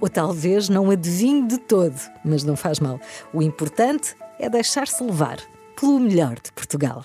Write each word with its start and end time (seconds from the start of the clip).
ou 0.00 0.08
talvez 0.08 0.68
não 0.68 0.90
adivinhe 0.90 1.46
de 1.46 1.58
todo, 1.58 1.98
mas 2.24 2.42
não 2.42 2.56
faz 2.56 2.80
mal. 2.80 2.98
O 3.32 3.42
importante 3.42 4.16
é 4.38 4.48
deixar-se 4.48 5.02
levar 5.02 5.38
pelo 5.78 6.00
melhor 6.00 6.36
de 6.40 6.50
Portugal. 6.52 7.02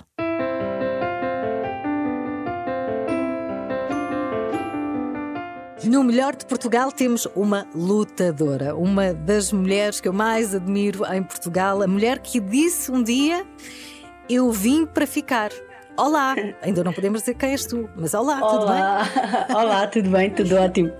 No 5.84 6.04
Melhor 6.04 6.36
de 6.36 6.48
Portugal 6.48 6.92
temos 6.92 7.28
uma 7.36 7.68
lutadora, 7.76 8.76
uma 8.76 9.14
das 9.14 9.52
mulheres 9.52 10.02
que 10.02 10.08
eu 10.08 10.14
mais 10.14 10.56
admiro 10.56 11.06
em 11.14 11.22
Portugal, 11.22 11.84
a 11.84 11.88
mulher 11.88 12.20
que 12.20 12.40
disse 12.40 12.92
um 12.92 13.04
dia: 13.04 13.46
Eu 14.28 14.52
vim 14.52 14.88
para 14.88 15.06
ficar. 15.06 15.52
Olá, 15.98 16.36
ainda 16.62 16.84
não 16.84 16.92
podemos 16.92 17.22
dizer 17.22 17.36
quem 17.36 17.52
és 17.52 17.66
tu, 17.66 17.90
mas 17.96 18.14
olá, 18.14 18.42
olá. 18.42 18.52
tudo 18.52 18.66
bem? 18.68 19.56
Olá, 19.56 19.88
tudo 19.88 20.10
bem? 20.10 20.30
Tudo 20.30 20.56
ótimo. 20.58 20.92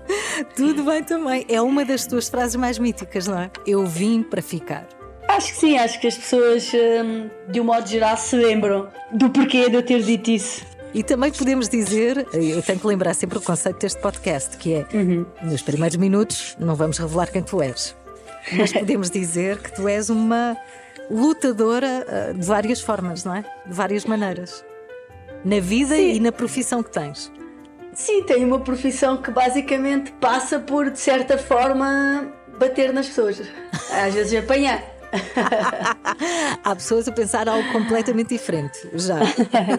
tudo 0.56 0.84
bem 0.84 1.02
também. 1.02 1.44
É 1.50 1.60
uma 1.60 1.84
das 1.84 2.06
tuas 2.06 2.30
frases 2.30 2.56
mais 2.56 2.78
míticas, 2.78 3.26
não 3.26 3.38
é? 3.38 3.50
Eu 3.66 3.86
vim 3.86 4.22
para 4.22 4.40
ficar. 4.40 4.86
Acho 5.28 5.52
que 5.52 5.58
sim, 5.58 5.76
acho 5.76 6.00
que 6.00 6.06
as 6.06 6.16
pessoas, 6.16 6.72
hum, 6.72 7.28
de 7.48 7.60
um 7.60 7.64
modo 7.64 7.86
geral, 7.86 8.16
se 8.16 8.36
lembram 8.36 8.88
do 9.12 9.28
porquê 9.28 9.68
de 9.68 9.76
eu 9.76 9.82
ter 9.82 10.02
dito 10.02 10.30
isso. 10.30 10.64
E 10.94 11.02
também 11.02 11.30
podemos 11.30 11.68
dizer, 11.68 12.26
eu 12.32 12.62
tenho 12.62 12.78
que 12.78 12.86
lembrar 12.86 13.12
sempre 13.12 13.36
o 13.36 13.42
conceito 13.42 13.78
deste 13.80 14.00
podcast, 14.00 14.56
que 14.56 14.74
é 14.74 14.86
uhum. 14.94 15.26
nos 15.42 15.60
primeiros 15.60 15.96
minutos 15.96 16.56
não 16.58 16.74
vamos 16.74 16.96
revelar 16.96 17.30
quem 17.30 17.42
tu 17.42 17.60
és. 17.60 17.94
Mas 18.56 18.72
podemos 18.72 19.10
dizer 19.10 19.58
que 19.58 19.74
tu 19.74 19.86
és 19.88 20.08
uma 20.08 20.56
lutadora 21.10 22.06
uh, 22.08 22.34
de 22.38 22.46
várias 22.46 22.80
formas, 22.80 23.24
não 23.24 23.34
é? 23.34 23.42
De 23.66 23.74
várias 23.74 24.06
maneiras. 24.06 24.64
Na 25.44 25.60
vida 25.60 25.94
Sim. 25.94 26.14
e 26.14 26.20
na 26.20 26.32
profissão 26.32 26.82
que 26.82 26.90
tens. 26.90 27.32
Sim, 27.94 28.24
tenho 28.24 28.46
uma 28.46 28.60
profissão 28.60 29.16
que 29.16 29.30
basicamente 29.30 30.12
passa 30.12 30.58
por, 30.58 30.90
de 30.90 30.98
certa 30.98 31.38
forma, 31.38 32.30
bater 32.58 32.92
nas 32.92 33.08
pessoas. 33.08 33.42
Às 33.90 34.14
vezes 34.14 34.38
apanhar. 34.38 34.82
Há 36.62 36.74
pessoas 36.74 37.08
a 37.08 37.12
pensar 37.12 37.48
algo 37.48 37.70
completamente 37.72 38.28
diferente, 38.28 38.78
já. 38.94 39.20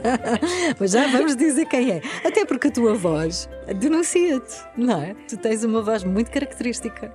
Mas 0.79 0.91
já 0.91 1.07
vamos 1.07 1.35
dizer 1.35 1.65
quem 1.65 1.91
é. 1.91 2.01
Até 2.25 2.45
porque 2.45 2.69
a 2.69 2.71
tua 2.71 2.95
voz 2.95 3.49
denuncia-te, 3.75 4.55
não 4.75 5.01
é? 5.01 5.15
Tu 5.27 5.37
tens 5.37 5.63
uma 5.63 5.81
voz 5.81 6.03
muito 6.03 6.31
característica. 6.31 7.11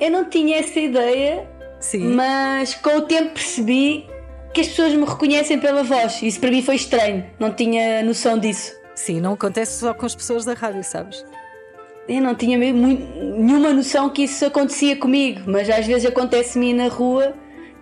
Eu 0.00 0.10
não 0.10 0.24
tinha 0.24 0.58
essa 0.58 0.78
ideia, 0.78 1.46
Sim. 1.80 2.14
mas 2.14 2.74
com 2.74 2.96
o 2.98 3.02
tempo 3.02 3.34
percebi 3.34 4.08
que 4.52 4.60
as 4.60 4.68
pessoas 4.68 4.94
me 4.94 5.04
reconhecem 5.04 5.58
pela 5.58 5.82
voz. 5.82 6.22
Isso 6.22 6.40
para 6.40 6.50
mim 6.50 6.62
foi 6.62 6.76
estranho, 6.76 7.24
não 7.38 7.52
tinha 7.52 8.02
noção 8.02 8.38
disso. 8.38 8.72
Sim, 8.94 9.20
não 9.20 9.34
acontece 9.34 9.78
só 9.78 9.94
com 9.94 10.06
as 10.06 10.14
pessoas 10.14 10.44
da 10.44 10.54
rádio, 10.54 10.82
sabes? 10.82 11.24
Eu 12.08 12.22
não 12.22 12.34
tinha 12.34 12.56
mesmo 12.56 12.86
nenhuma 12.86 13.72
noção 13.72 14.08
que 14.08 14.22
isso 14.22 14.44
acontecia 14.44 14.96
comigo, 14.96 15.42
mas 15.46 15.68
às 15.68 15.86
vezes 15.86 16.06
acontece-me 16.06 16.72
na 16.72 16.88
rua 16.88 17.34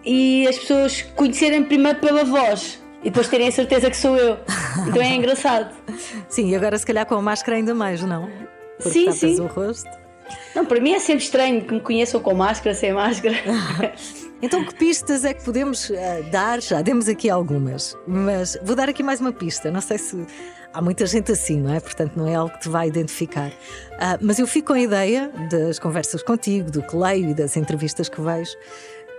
e 0.04 0.47
as 0.49 0.59
pessoas 0.59 1.03
conhecerem 1.03 1.62
primeiro 1.62 2.00
pela 2.00 2.25
voz 2.25 2.83
e 3.03 3.04
depois 3.04 3.28
terem 3.28 3.48
a 3.48 3.53
certeza 3.53 3.88
que 3.88 3.97
sou 3.97 4.16
eu. 4.16 4.37
Então 4.88 5.00
é 5.00 5.15
engraçado. 5.15 5.75
sim, 6.28 6.50
e 6.50 6.56
agora 6.56 6.77
se 6.77 6.84
calhar 6.84 7.06
com 7.06 7.15
a 7.15 7.22
máscara 7.22 7.56
ainda 7.56 7.75
mais, 7.75 8.03
não? 8.03 8.28
Porque 8.77 8.91
sim, 8.91 9.12
sim. 9.12 9.41
o 9.41 9.47
rosto. 9.47 9.91
Não, 10.54 10.66
para 10.66 10.81
mim 10.81 10.93
é 10.93 10.98
sempre 10.98 11.22
estranho 11.22 11.62
que 11.62 11.72
me 11.72 11.81
conheçam 11.81 12.21
com 12.21 12.34
máscara, 12.34 12.75
sem 12.75 12.93
máscara. 12.93 13.37
então, 14.42 14.64
que 14.64 14.74
pistas 14.74 15.24
é 15.24 15.32
que 15.32 15.42
podemos 15.44 15.88
uh, 15.88 15.94
dar? 16.30 16.60
Já 16.60 16.82
demos 16.82 17.08
aqui 17.08 17.30
algumas, 17.30 17.97
mas 18.06 18.58
vou 18.62 18.76
dar 18.76 18.88
aqui 18.88 19.02
mais 19.02 19.20
uma 19.20 19.32
pista. 19.32 19.70
Não 19.70 19.80
sei 19.80 19.97
se 19.97 20.26
há 20.72 20.82
muita 20.82 21.06
gente 21.06 21.32
assim, 21.32 21.60
não 21.60 21.74
é? 21.74 21.80
Portanto, 21.80 22.12
não 22.16 22.28
é 22.28 22.34
algo 22.34 22.52
que 22.52 22.60
te 22.60 22.69
vai 22.69 22.88
identificar. 22.88 23.48
Uh, 23.48 24.19
mas 24.20 24.38
eu 24.38 24.47
fico 24.47 24.69
com 24.69 24.72
a 24.74 24.80
ideia 24.80 25.30
das 25.50 25.78
conversas 25.78 26.22
contigo, 26.22 26.70
do 26.70 26.82
que 26.82 26.94
leio 26.94 27.30
e 27.30 27.34
das 27.34 27.56
entrevistas 27.56 28.08
que 28.08 28.20
vejo, 28.20 28.52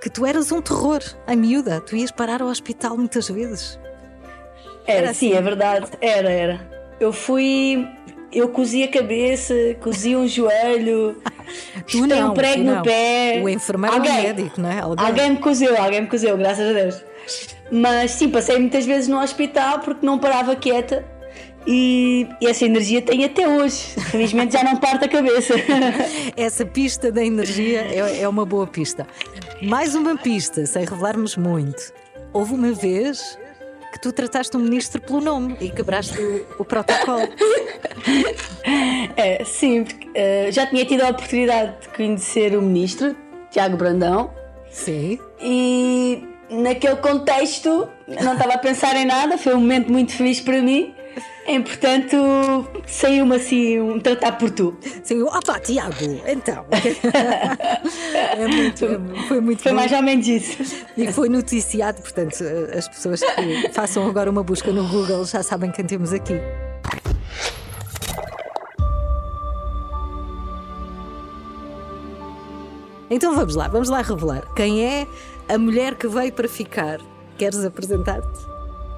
que 0.02 0.10
tu 0.10 0.26
eras 0.26 0.52
um 0.52 0.62
terror, 0.62 1.02
a 1.26 1.36
miúda. 1.36 1.82
Tu 1.82 1.96
ias 1.96 2.12
parar 2.12 2.42
ao 2.42 2.50
hospital 2.50 2.96
muitas 2.96 3.28
vezes. 3.28 3.80
Era, 4.86 5.00
era 5.00 5.14
sim, 5.14 5.30
assim. 5.30 5.38
é 5.38 5.42
verdade. 5.42 5.88
Era, 6.00 6.30
era. 6.30 6.78
Eu 7.00 7.12
fui. 7.12 7.88
Eu 8.32 8.50
cozi 8.50 8.84
a 8.84 8.88
cabeça, 8.88 9.54
cozi 9.80 10.16
um 10.16 10.28
joelho, 10.28 11.22
tu 11.90 12.06
não, 12.06 12.32
um 12.32 12.34
prego 12.34 12.64
no 12.64 12.76
não. 12.76 12.82
pé. 12.84 13.42
O 13.44 13.48
enfermeiro 13.50 13.96
alguém, 13.96 14.12
é 14.12 14.20
o 14.20 14.24
médico, 14.24 14.62
não 14.62 14.70
é? 14.70 14.80
Alguém. 14.80 15.06
alguém 15.06 15.30
me 15.32 15.38
cozeu, 15.38 15.82
alguém 15.82 16.02
me 16.02 16.08
cozeu, 16.08 16.38
graças 16.38 16.70
a 16.70 16.74
Deus. 16.74 17.06
Mas 17.72 18.12
sim, 18.12 18.30
passei 18.30 18.58
muitas 18.58 18.86
vezes 18.86 19.08
no 19.08 19.20
hospital 19.20 19.80
porque 19.80 20.06
não 20.06 20.20
parava 20.20 20.56
quieta 20.56 21.06
e, 21.68 22.26
e, 22.40 22.48
essa 22.48 22.66
energia 22.66 23.02
tem 23.02 23.26
até 23.26 23.48
hoje. 23.48 23.76
Felizmente 24.10 24.54
já 24.54 24.64
não 24.64 24.78
parte 24.78 25.04
a 25.04 25.10
cabeça. 25.10 25.54
essa 26.38 26.66
pista 26.66 27.12
da 27.12 27.24
energia 27.24 27.82
é, 27.82 28.22
é 28.22 28.28
uma 28.28 28.46
boa 28.46 28.66
pista. 28.66 29.06
Mais 29.62 29.94
uma 29.94 30.18
pista, 30.18 30.66
sem 30.66 30.86
revelarmos 30.86 31.36
muito. 31.36 31.92
Houve 32.32 32.54
uma 32.54 32.72
vez 32.72 33.38
que 33.98 34.02
tu 34.02 34.12
trataste 34.12 34.56
um 34.56 34.60
ministro 34.60 35.02
pelo 35.02 35.20
nome 35.20 35.58
e 35.60 35.70
quebraste 35.70 36.22
o, 36.22 36.46
o 36.60 36.66
protocolo. 36.66 37.28
É, 39.16 39.44
sim, 39.44 39.84
porque, 39.84 40.08
uh, 40.10 40.52
já 40.52 40.68
tinha 40.68 40.86
tido 40.86 41.02
a 41.02 41.10
oportunidade 41.10 41.82
de 41.82 41.88
conhecer 41.90 42.56
o 42.56 42.62
ministro, 42.62 43.16
Tiago 43.50 43.76
Brandão. 43.76 44.32
Sim. 44.70 45.18
E 45.42 46.24
naquele 46.50 46.98
contexto 46.98 47.90
não 48.22 48.34
estava 48.34 48.54
a 48.54 48.58
pensar 48.58 48.96
em 48.96 49.06
nada, 49.06 49.38
foi 49.38 49.56
um 49.56 49.60
momento 49.60 49.92
muito 49.92 50.14
feliz 50.14 50.40
para 50.40 50.62
mim. 50.62 50.94
É, 51.48 51.58
portanto, 51.62 52.18
saiu-me 52.86 53.38
assim 53.38 53.80
um 53.80 53.98
tratar 54.02 54.34
por 54.34 54.52
tu. 54.52 54.76
Sim, 55.02 55.22
opa, 55.24 55.58
Tiago, 55.62 55.96
então. 56.28 56.66
é 58.12 58.48
muito, 58.50 58.86
foi 59.30 59.40
muito 59.40 59.64
Foi 59.64 59.72
bom. 59.72 59.78
mais 59.78 59.92
ou 59.94 60.04
menos 60.04 60.28
isso. 60.28 60.86
E 60.98 61.10
foi 61.10 61.30
noticiado, 61.30 62.02
portanto, 62.02 62.44
as 62.78 62.90
pessoas 62.90 63.22
que 63.22 63.70
façam 63.72 64.06
agora 64.10 64.30
uma 64.30 64.44
busca 64.44 64.74
no 64.74 64.86
Google 64.90 65.24
já 65.24 65.42
sabem 65.42 65.72
quem 65.72 65.86
temos 65.86 66.12
aqui. 66.12 66.34
Então 73.10 73.34
vamos 73.34 73.56
lá, 73.56 73.70
vamos 73.70 73.88
lá 73.88 74.02
revelar. 74.02 74.44
Quem 74.54 74.84
é 74.86 75.08
a 75.48 75.58
mulher 75.58 75.96
que 75.96 76.10
veio 76.10 76.34
para 76.34 76.50
ficar? 76.50 77.00
Queres 77.38 77.64
apresentar-te? 77.64 78.28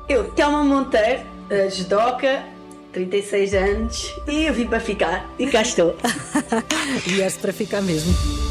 Eu, 0.07 0.31
Thelma 0.31 0.63
Monteiro 0.63 1.37
judoca, 1.69 2.43
36 2.91 3.53
anos, 3.53 4.13
e 4.27 4.45
eu 4.45 4.53
vim 4.53 4.67
para 4.67 4.79
ficar. 4.79 5.29
E 5.37 5.47
cá 5.47 5.61
estou. 5.61 5.95
Vieste 7.05 7.39
para 7.39 7.53
ficar 7.53 7.81
mesmo. 7.81 8.48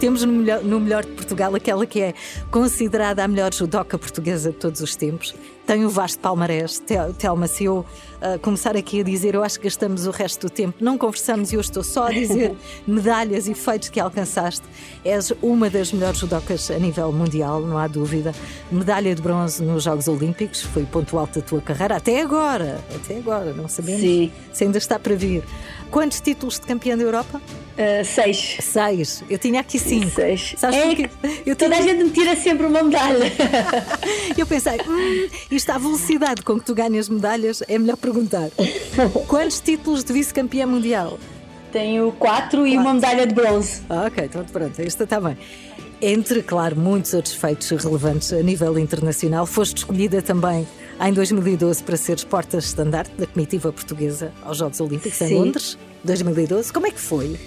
Temos 0.00 0.24
no 0.24 0.32
melhor, 0.32 0.62
no 0.62 0.78
melhor 0.80 1.04
de 1.04 1.12
Portugal 1.12 1.54
aquela 1.54 1.84
que 1.84 2.00
é 2.00 2.14
considerada 2.50 3.24
a 3.24 3.28
melhor 3.28 3.52
judoca 3.52 3.98
portuguesa 3.98 4.50
de 4.50 4.56
todos 4.56 4.80
os 4.80 4.94
tempos 4.94 5.34
tem 5.68 5.84
o 5.84 5.90
vasto 5.90 6.18
palmarés. 6.20 6.82
Telma, 7.18 7.46
se 7.46 7.64
eu 7.64 7.80
uh, 7.80 8.38
começar 8.40 8.74
aqui 8.74 9.00
a 9.00 9.04
dizer, 9.04 9.34
eu 9.34 9.44
acho 9.44 9.58
que 9.58 9.64
gastamos 9.64 10.06
o 10.06 10.10
resto 10.10 10.46
do 10.46 10.50
tempo, 10.50 10.82
não 10.82 10.96
conversamos 10.96 11.52
e 11.52 11.56
eu 11.56 11.60
estou 11.60 11.84
só 11.84 12.06
a 12.06 12.10
dizer 12.10 12.56
medalhas 12.88 13.46
e 13.46 13.54
feitos 13.54 13.90
que 13.90 14.00
alcançaste. 14.00 14.62
És 15.04 15.30
uma 15.42 15.68
das 15.68 15.92
melhores 15.92 16.20
judocas 16.20 16.70
a 16.70 16.78
nível 16.78 17.12
mundial, 17.12 17.60
não 17.60 17.76
há 17.76 17.86
dúvida. 17.86 18.34
Medalha 18.72 19.14
de 19.14 19.20
bronze 19.20 19.62
nos 19.62 19.84
Jogos 19.84 20.08
Olímpicos, 20.08 20.62
foi 20.62 20.86
ponto 20.86 21.18
alto 21.18 21.40
da 21.40 21.44
tua 21.44 21.60
carreira, 21.60 21.96
até 21.96 22.22
agora, 22.22 22.82
até 22.96 23.18
agora, 23.18 23.52
não 23.52 23.68
sabemos 23.68 24.00
Sim. 24.00 24.32
se 24.54 24.64
ainda 24.64 24.78
está 24.78 24.98
para 24.98 25.14
vir. 25.16 25.44
Quantos 25.90 26.20
títulos 26.20 26.60
de 26.60 26.66
campeã 26.66 26.96
da 26.96 27.02
Europa? 27.02 27.40
Uh, 27.78 28.04
seis. 28.04 28.56
Seis. 28.60 29.24
Eu 29.30 29.38
tinha 29.38 29.60
aqui 29.60 29.78
cinco. 29.78 30.10
Seis. 30.10 30.54
Sabes 30.58 30.76
é 30.76 30.86
porque 30.86 31.10
eu 31.46 31.56
toda 31.56 31.76
tinha... 31.76 31.84
a 31.84 31.88
gente 31.88 32.04
me 32.04 32.10
tira 32.10 32.36
sempre 32.36 32.66
uma 32.66 32.82
medalha. 32.82 33.32
eu 34.36 34.46
pensei, 34.46 34.78
hum, 34.86 35.28
isto 35.50 35.70
à 35.70 35.78
velocidade 35.78 36.42
com 36.42 36.58
que 36.58 36.64
tu 36.66 36.74
ganhas 36.74 37.08
medalhas 37.08 37.62
é 37.68 37.78
melhor 37.78 37.96
perguntar. 37.96 38.50
Quantos 39.26 39.60
títulos 39.60 40.04
de 40.04 40.12
vice-campeã 40.12 40.66
mundial? 40.66 41.18
Tenho 41.72 42.10
quatro, 42.12 42.62
quatro, 42.62 42.66
e 42.66 42.76
uma 42.76 42.94
medalha 42.94 43.26
de 43.26 43.34
bronze. 43.34 43.82
Ah, 43.88 44.06
ok, 44.06 44.24
então 44.24 44.44
pronto, 44.44 44.82
isto 44.82 45.04
está 45.04 45.20
bem. 45.20 45.36
Entre, 46.00 46.42
claro, 46.42 46.76
muitos 46.76 47.12
outros 47.12 47.34
feitos 47.34 47.70
relevantes 47.70 48.32
a 48.32 48.42
nível 48.42 48.78
internacional, 48.78 49.46
foste 49.46 49.78
escolhida 49.78 50.22
também 50.22 50.66
em 51.00 51.12
2012 51.12 51.82
para 51.84 51.96
seres 51.96 52.24
porta-estandarte 52.24 53.12
da 53.16 53.26
comitiva 53.26 53.72
portuguesa 53.72 54.32
aos 54.42 54.58
Jogos 54.58 54.80
Olímpicos 54.80 55.18
Sim. 55.18 55.26
em 55.26 55.34
Londres, 55.34 55.78
2012. 56.04 56.72
Como 56.72 56.86
é 56.86 56.90
que 56.90 57.00
foi? 57.00 57.38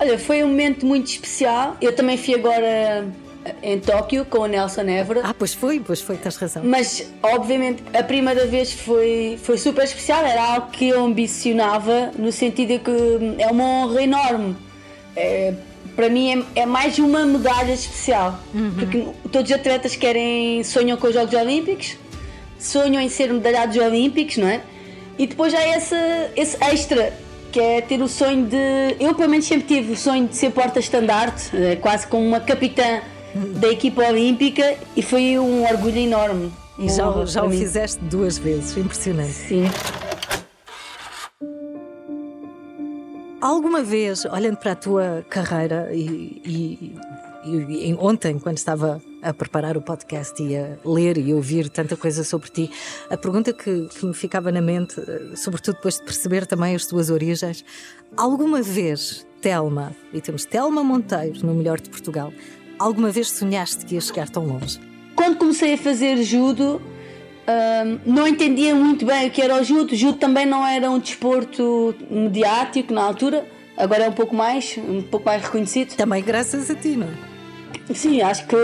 Olha, 0.00 0.18
foi 0.18 0.42
um 0.42 0.48
momento 0.48 0.86
muito 0.86 1.08
especial. 1.08 1.76
Eu 1.80 1.94
também 1.94 2.16
fui 2.16 2.34
agora 2.34 3.06
eh, 3.44 3.54
em 3.62 3.78
Tóquio 3.78 4.24
com 4.24 4.38
o 4.38 4.46
Nelson 4.46 4.82
Évora. 4.82 5.20
Ah, 5.22 5.34
pois 5.34 5.54
foi, 5.54 5.80
pois 5.80 6.00
foi, 6.00 6.16
tens 6.16 6.36
razão. 6.36 6.62
Mas, 6.64 7.12
obviamente, 7.22 7.82
a 7.92 8.02
primeira 8.02 8.46
vez 8.46 8.72
foi, 8.72 9.38
foi 9.42 9.58
super 9.58 9.84
especial. 9.84 10.24
Era 10.24 10.54
algo 10.54 10.70
que 10.70 10.88
eu 10.88 11.04
ambicionava, 11.04 12.10
no 12.18 12.32
sentido 12.32 12.68
de 12.68 12.78
que 12.78 12.90
é 13.38 13.46
uma 13.48 13.64
honra 13.64 14.02
enorme. 14.02 14.56
É, 15.14 15.54
para 15.94 16.08
mim 16.08 16.44
é, 16.56 16.62
é, 16.62 16.66
mais 16.66 16.98
uma 16.98 17.24
medalha 17.24 17.72
especial. 17.72 18.40
Uhum. 18.52 18.72
Porque 18.76 19.06
todos 19.30 19.50
os 19.50 19.56
atletas 19.56 19.94
querem, 19.94 20.64
sonham 20.64 20.96
com 20.96 21.06
os 21.06 21.14
Jogos 21.14 21.34
Olímpicos, 21.34 21.96
sonham 22.66 23.00
em 23.00 23.08
ser 23.08 23.32
medalhados 23.32 23.76
olímpicos, 23.76 24.36
não 24.36 24.48
é? 24.48 24.60
E 25.18 25.26
depois 25.26 25.54
há 25.54 25.76
esse, 25.76 25.94
esse 26.36 26.56
extra 26.64 27.12
que 27.52 27.60
é 27.60 27.80
ter 27.80 28.02
o 28.02 28.08
sonho 28.08 28.46
de. 28.46 28.96
Eu, 28.98 29.14
pelo 29.14 29.30
menos, 29.30 29.46
sempre 29.46 29.68
tive 29.68 29.92
o 29.92 29.96
sonho 29.96 30.26
de 30.26 30.36
ser 30.36 30.50
porta-estandarte, 30.50 31.56
eh, 31.56 31.76
quase 31.76 32.04
como 32.08 32.26
uma 32.26 32.40
capitã 32.40 33.00
da 33.60 33.68
equipa 33.68 34.02
olímpica, 34.02 34.74
e 34.96 35.02
foi 35.02 35.38
um 35.38 35.62
orgulho 35.64 35.98
enorme. 35.98 36.52
E 36.76 36.88
já, 36.88 37.24
já 37.26 37.44
o 37.44 37.48
mim. 37.48 37.58
fizeste 37.58 38.02
duas 38.02 38.38
vezes, 38.38 38.76
impressionante. 38.76 39.32
Sim. 39.32 39.70
Alguma 43.40 43.84
vez, 43.84 44.24
olhando 44.24 44.56
para 44.56 44.72
a 44.72 44.76
tua 44.76 45.24
carreira 45.28 45.90
e, 45.92 46.42
e, 46.44 46.96
e 47.44 47.96
ontem, 48.00 48.38
quando 48.38 48.56
estava 48.56 49.00
a 49.24 49.32
preparar 49.32 49.76
o 49.76 49.80
podcast 49.80 50.40
e 50.42 50.54
a 50.54 50.76
ler 50.84 51.16
e 51.16 51.32
ouvir 51.32 51.70
tanta 51.70 51.96
coisa 51.96 52.22
sobre 52.22 52.50
ti, 52.50 52.70
a 53.08 53.16
pergunta 53.16 53.52
que, 53.52 53.88
que, 53.88 54.04
me 54.04 54.12
ficava 54.12 54.52
na 54.52 54.60
mente, 54.60 55.00
eh, 55.00 55.34
sobretudo 55.34 55.76
depois 55.76 55.96
de 55.96 56.04
perceber 56.04 56.46
também 56.46 56.74
as 56.74 56.84
tuas 56.84 57.08
origens, 57.08 57.64
alguma 58.16 58.60
vez, 58.60 59.26
Telma, 59.40 59.96
e 60.12 60.20
temos 60.20 60.44
Telma 60.44 60.84
Monteiro 60.84 61.44
no 61.44 61.54
Melhor 61.54 61.80
de 61.80 61.88
Portugal, 61.88 62.32
alguma 62.78 63.10
vez 63.10 63.30
sonhaste 63.30 63.86
que 63.86 63.94
ia 63.94 64.00
chegar 64.00 64.28
tão 64.28 64.46
longe? 64.46 64.78
Quando 65.16 65.38
comecei 65.38 65.74
a 65.74 65.78
fazer 65.78 66.22
judo, 66.22 66.82
não 68.04 68.26
entendia 68.26 68.74
muito 68.74 69.06
bem 69.06 69.28
o 69.28 69.30
que 69.30 69.40
era 69.40 69.60
o 69.60 69.62
judo. 69.62 69.94
Judo 69.94 70.18
também 70.18 70.44
não 70.44 70.66
era 70.66 70.90
um 70.90 70.98
desporto 70.98 71.94
mediático 72.10 72.92
na 72.92 73.02
altura. 73.02 73.46
Agora 73.76 74.04
é 74.04 74.08
um 74.08 74.12
pouco 74.12 74.34
mais, 74.34 74.76
um 74.78 75.02
pouco 75.02 75.26
mais 75.26 75.42
reconhecido. 75.42 75.94
Também 75.94 76.22
graças 76.22 76.70
a 76.70 76.74
ti, 76.74 76.96
não 76.96 77.06
é? 77.06 77.33
Sim, 77.92 78.22
acho 78.22 78.46
que 78.46 78.56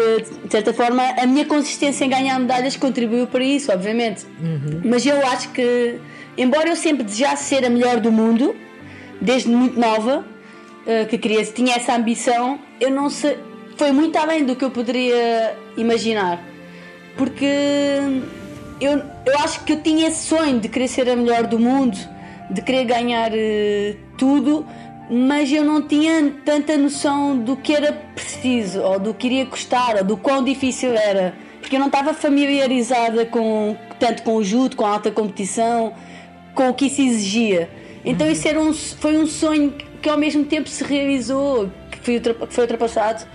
de 0.45 0.51
certa 0.51 0.73
forma 0.73 1.03
a 1.03 1.27
minha 1.27 1.45
consistência 1.45 2.05
em 2.05 2.09
ganhar 2.09 2.39
medalhas 2.39 2.77
contribuiu 2.77 3.27
para 3.27 3.45
isso, 3.45 3.71
obviamente. 3.71 4.27
Uhum. 4.43 4.81
Mas 4.85 5.05
eu 5.05 5.25
acho 5.27 5.51
que, 5.51 6.01
embora 6.39 6.71
eu 6.71 6.77
sempre 6.77 7.03
desejasse 7.03 7.45
ser 7.45 7.65
a 7.65 7.71
melhor 7.71 8.01
do 8.01 8.11
mundo, 8.11 8.57
desde 9.21 9.49
muito 9.49 9.79
nova, 9.79 10.25
eh, 10.87 11.05
que 11.05 11.19
queria, 11.19 11.45
tinha 11.45 11.77
essa 11.77 11.95
ambição, 11.95 12.59
eu 12.81 12.91
não 12.91 13.11
sei, 13.11 13.37
foi 13.77 13.93
muito 13.93 14.17
além 14.17 14.45
do 14.45 14.57
que 14.57 14.65
eu 14.65 14.71
poderia 14.71 15.55
imaginar. 15.77 16.43
Porque 17.17 17.47
eu, 18.81 19.03
eu 19.27 19.39
acho 19.45 19.63
que 19.65 19.75
eu 19.75 19.83
tinha 19.83 20.09
esse 20.09 20.27
sonho 20.27 20.59
de 20.59 20.69
querer 20.69 20.89
ser 20.89 21.09
a 21.11 21.15
melhor 21.15 21.47
do 21.47 21.59
mundo, 21.59 21.99
de 22.51 22.63
querer 22.63 22.85
ganhar 22.85 23.31
uh, 23.31 23.97
tudo, 24.17 24.67
mas 25.11 25.51
eu 25.51 25.65
não 25.65 25.83
tinha 25.83 26.33
tanta 26.45 26.77
noção 26.77 27.37
do 27.37 27.57
que 27.57 27.75
era 27.75 27.93
preciso, 27.93 28.81
ou 28.81 28.99
do 28.99 29.13
que 29.13 29.27
iria 29.27 29.47
custar, 29.47 29.97
ou 29.97 30.05
do 30.05 30.17
quão 30.17 30.45
difícil 30.45 30.95
era, 30.95 31.35
porque 31.61 31.75
eu 31.75 31.81
não 31.81 31.89
estava 31.89 32.15
familiarizada 32.15 33.27
com 33.27 33.77
tanto 33.99 34.23
com 34.23 34.37
o 34.37 34.45
judo, 34.45 34.77
com 34.77 34.87
a 34.87 34.91
alta 34.91 35.11
competição, 35.11 35.93
com 36.55 36.69
o 36.69 36.75
que 36.75 36.87
isso 36.87 37.03
exigia. 37.03 37.69
Então 38.05 38.27
uhum. 38.27 38.33
isso 38.33 38.49
era 38.49 38.61
um, 38.61 38.73
foi 38.73 39.19
um 39.19 39.27
sonho 39.27 39.75
que 40.01 40.09
ao 40.09 40.17
mesmo 40.17 40.45
tempo 40.45 40.69
se 40.69 40.85
realizou, 40.85 41.71
que 41.91 41.99
foi, 41.99 42.63
ultrapassado. 42.63 43.27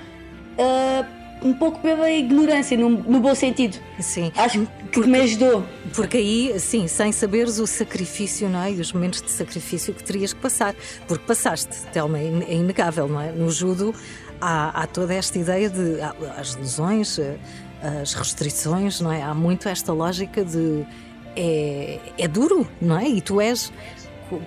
Uh, 0.58 1.15
um 1.46 1.54
pouco 1.54 1.80
pela 1.80 2.10
ignorância, 2.10 2.76
no, 2.76 2.90
no 2.90 3.20
bom 3.20 3.36
sentido. 3.36 3.78
Sim. 4.00 4.32
Acho 4.36 4.68
que 4.92 5.00
me 5.02 5.20
ajudou. 5.20 5.64
Porque 5.94 6.18
aí, 6.18 6.60
sim, 6.60 6.88
sem 6.88 7.12
saberes 7.12 7.60
o 7.60 7.68
sacrifício, 7.68 8.50
não 8.50 8.64
é? 8.64 8.72
E 8.72 8.82
os 8.82 8.92
momentos 8.92 9.22
de 9.22 9.30
sacrifício 9.30 9.94
que 9.94 10.04
terias 10.04 10.34
que 10.34 10.40
passar. 10.40 10.74
Porque 11.08 11.24
passaste, 11.24 11.86
Telma, 11.94 12.18
é, 12.18 12.24
é 12.48 12.54
inegável, 12.56 13.08
não 13.08 13.22
é? 13.22 13.32
No 13.32 13.52
judo 13.52 13.94
há, 14.42 14.82
há 14.82 14.88
toda 14.88 15.14
esta 15.14 15.38
ideia 15.38 15.70
de. 15.70 16.02
as 16.36 16.56
lesões, 16.56 17.20
eh, 17.20 17.38
as 18.02 18.16
restrições, 18.16 19.00
não 19.00 19.12
é? 19.12 19.22
Há 19.22 19.36
muito 19.36 19.70
esta 19.70 19.94
lógica 19.94 20.44
de. 20.44 20.84
É, 21.36 22.00
é 22.18 22.28
duro, 22.28 22.68
não 22.82 22.98
é? 22.98 23.08
E 23.08 23.22
tu 23.22 23.40
és 23.40 23.72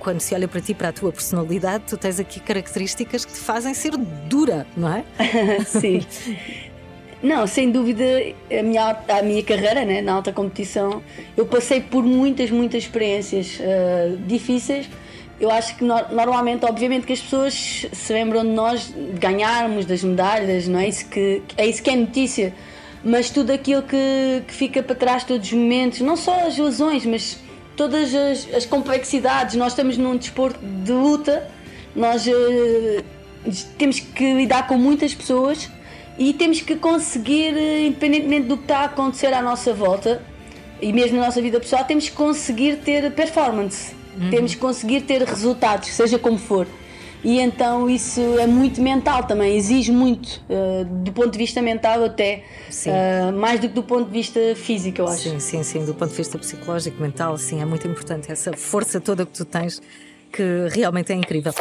quando 0.00 0.20
se 0.20 0.34
olha 0.34 0.48
para 0.48 0.60
ti, 0.60 0.74
para 0.74 0.88
a 0.88 0.92
tua 0.92 1.12
personalidade, 1.12 1.84
tu 1.86 1.96
tens 1.96 2.18
aqui 2.18 2.40
características 2.40 3.24
que 3.24 3.32
te 3.32 3.38
fazem 3.38 3.72
ser 3.74 3.96
dura, 4.28 4.66
não 4.76 4.88
é? 4.92 5.04
Sim. 5.64 6.04
Não, 7.22 7.46
sem 7.48 7.70
dúvida, 7.70 8.04
a 8.48 8.62
minha, 8.62 8.96
a 9.08 9.22
minha 9.22 9.42
carreira 9.42 9.84
né, 9.84 10.00
na 10.00 10.12
alta 10.12 10.32
competição, 10.32 11.02
eu 11.36 11.44
passei 11.46 11.80
por 11.80 12.04
muitas, 12.04 12.48
muitas 12.50 12.84
experiências 12.84 13.58
uh, 13.58 14.16
difíceis. 14.18 14.88
Eu 15.40 15.50
acho 15.50 15.76
que 15.76 15.84
no, 15.84 15.94
normalmente, 16.12 16.64
obviamente, 16.64 17.06
que 17.06 17.12
as 17.12 17.20
pessoas 17.20 17.86
se 17.92 18.12
lembram 18.12 18.42
de 18.42 18.50
nós 18.50 18.86
de 18.86 19.18
ganharmos, 19.18 19.84
das 19.84 20.04
medalhas, 20.04 20.68
não 20.68 20.78
é 20.78 20.88
isso 20.88 21.06
que 21.08 21.42
é 21.56 21.66
isso 21.66 21.82
que 21.82 21.90
é 21.90 21.96
notícia, 21.96 22.54
mas 23.04 23.30
tudo 23.30 23.52
aquilo 23.52 23.82
que, 23.82 24.42
que 24.46 24.54
fica 24.54 24.82
para 24.82 24.94
trás, 24.94 25.24
todos 25.24 25.46
os 25.46 25.52
momentos, 25.52 26.00
não 26.00 26.16
só 26.16 26.46
as 26.46 26.56
lesões, 26.56 27.04
mas 27.04 27.38
todas 27.76 28.14
as, 28.14 28.54
as 28.54 28.64
complexidades. 28.64 29.56
Nós 29.56 29.72
estamos 29.72 29.96
num 29.96 30.16
desporto 30.16 30.60
de 30.64 30.92
luta, 30.92 31.48
nós 31.96 32.26
uh, 32.28 33.04
temos 33.76 33.98
que 33.98 34.34
lidar 34.34 34.68
com 34.68 34.76
muitas 34.76 35.14
pessoas 35.14 35.68
e 36.18 36.32
temos 36.32 36.60
que 36.60 36.74
conseguir, 36.76 37.56
eh, 37.56 37.86
independentemente 37.86 38.48
do 38.48 38.56
que 38.56 38.64
está 38.64 38.78
a 38.80 38.84
acontecer 38.86 39.32
à 39.32 39.40
nossa 39.40 39.72
volta 39.72 40.20
e 40.82 40.92
mesmo 40.92 41.18
na 41.18 41.26
nossa 41.26 41.40
vida 41.40 41.60
pessoal, 41.60 41.84
temos 41.84 42.08
que 42.08 42.14
conseguir 42.14 42.78
ter 42.78 43.10
performance, 43.12 43.94
uhum. 44.20 44.30
temos 44.30 44.54
que 44.54 44.60
conseguir 44.60 45.02
ter 45.02 45.22
resultados, 45.22 45.88
seja 45.88 46.18
como 46.18 46.38
for. 46.38 46.66
E 47.22 47.40
então 47.40 47.90
isso 47.90 48.20
é 48.38 48.46
muito 48.46 48.80
mental 48.80 49.24
também, 49.24 49.56
exige 49.56 49.90
muito, 49.90 50.40
uh, 50.48 50.84
do 50.84 51.12
ponto 51.12 51.32
de 51.32 51.38
vista 51.38 51.60
mental 51.60 52.04
até, 52.04 52.44
uh, 52.86 53.32
mais 53.32 53.58
do 53.58 53.68
que 53.68 53.74
do 53.74 53.82
ponto 53.82 54.06
de 54.06 54.12
vista 54.12 54.40
físico, 54.54 55.00
eu 55.00 55.08
acho. 55.08 55.22
Sim, 55.22 55.40
sim, 55.40 55.62
sim, 55.64 55.84
do 55.84 55.94
ponto 55.94 56.10
de 56.10 56.16
vista 56.16 56.38
psicológico, 56.38 57.02
mental, 57.02 57.36
sim, 57.36 57.60
é 57.60 57.64
muito 57.64 57.88
importante 57.88 58.30
essa 58.30 58.52
força 58.56 59.00
toda 59.00 59.26
que 59.26 59.32
tu 59.32 59.44
tens, 59.44 59.82
que 60.30 60.68
realmente 60.70 61.12
é 61.12 61.16
incrível. 61.16 61.52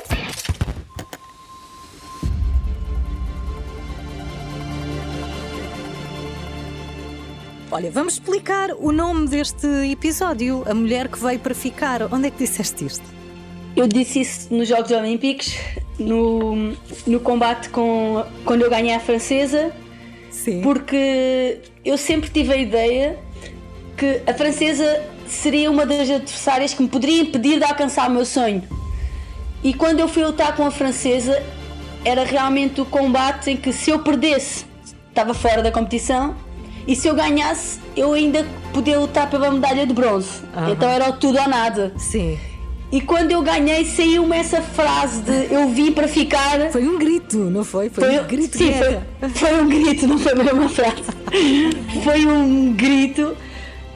Olha, 7.70 7.92
vamos 7.92 8.14
explicar 8.14 8.72
o 8.80 8.94
nome 8.94 9.28
deste 9.28 9.68
episódio, 9.92 10.64
A 10.66 10.74
Mulher 10.74 11.10
que 11.10 11.20
Veio 11.20 11.38
para 11.38 11.54
Ficar. 11.54 12.02
Onde 12.14 12.28
é 12.28 12.32
que 12.32 12.38
disseste 12.38 12.86
isto? 12.86 13.04
Eu 13.76 13.90
disse 13.90 14.22
isso 14.22 14.54
nos 14.54 14.70
Jogos 14.70 14.90
Olímpicos, 14.90 15.54
no, 16.00 16.74
no 17.06 17.20
combate 17.20 17.68
com 17.68 18.24
quando 18.46 18.62
eu 18.62 18.70
ganhei 18.70 18.94
a 18.96 19.02
francesa, 19.02 19.74
Sim. 20.32 20.62
porque 20.62 21.60
eu 21.84 21.98
sempre 21.98 22.30
tive 22.30 22.54
a 22.54 22.58
ideia 22.58 23.20
que 23.98 24.22
a 24.26 24.34
francesa 24.34 25.04
seria 25.28 25.70
uma 25.70 25.86
das 25.86 26.10
adversárias 26.10 26.74
que 26.74 26.82
me 26.82 26.88
poderia 26.88 27.22
impedir 27.22 27.60
de 27.60 27.66
alcançar 27.66 28.10
o 28.10 28.14
meu 28.14 28.26
sonho. 28.26 28.64
E 29.62 29.74
quando 29.74 30.00
eu 30.00 30.08
fui 30.08 30.24
lutar 30.24 30.56
com 30.56 30.66
a 30.66 30.72
francesa, 30.72 31.44
era 32.06 32.24
realmente 32.24 32.80
o 32.80 32.86
combate 32.86 33.52
em 33.52 33.58
que 33.58 33.74
se 33.74 33.92
eu 33.92 34.00
perdesse, 34.00 34.66
estava 35.10 35.34
fora 35.34 35.62
da 35.62 35.70
competição 35.70 36.47
e 36.88 36.96
se 36.96 37.08
eu 37.08 37.14
ganhasse, 37.14 37.80
eu 37.96 38.14
ainda 38.14 38.46
podia 38.74 39.00
lutar 39.00 39.30
pela 39.30 39.52
medalha 39.52 39.86
de 39.86 39.94
bronze. 39.94 40.42
Aham. 40.56 40.72
Então 40.72 40.90
era 40.90 41.12
tudo 41.12 41.40
ou 41.40 41.48
nada. 41.50 41.94
Sim. 41.98 42.38
E 42.90 43.02
quando 43.02 43.32
eu 43.32 43.42
ganhei, 43.42 43.84
saiu-me 43.84 44.38
essa 44.38 44.62
frase 44.62 45.22
de 45.22 45.54
eu 45.54 45.68
vim 45.68 45.92
para 45.92 46.08
ficar. 46.08 46.72
Foi 46.72 46.88
um 46.88 46.98
grito, 46.98 47.38
não 47.38 47.66
foi? 47.66 47.90
Foi, 47.90 48.18
um 48.18 48.24
grito 48.24 48.58
sim, 48.58 48.72
foi, 48.74 49.30
foi 49.32 49.62
um 49.62 49.68
grito, 49.68 50.08
não 50.08 50.18
foi 50.18 50.34
mesmo 50.34 50.62
uma 50.62 50.70
frase. 50.70 51.04
Foi 52.04 52.26
um 52.26 52.72
grito 52.72 53.36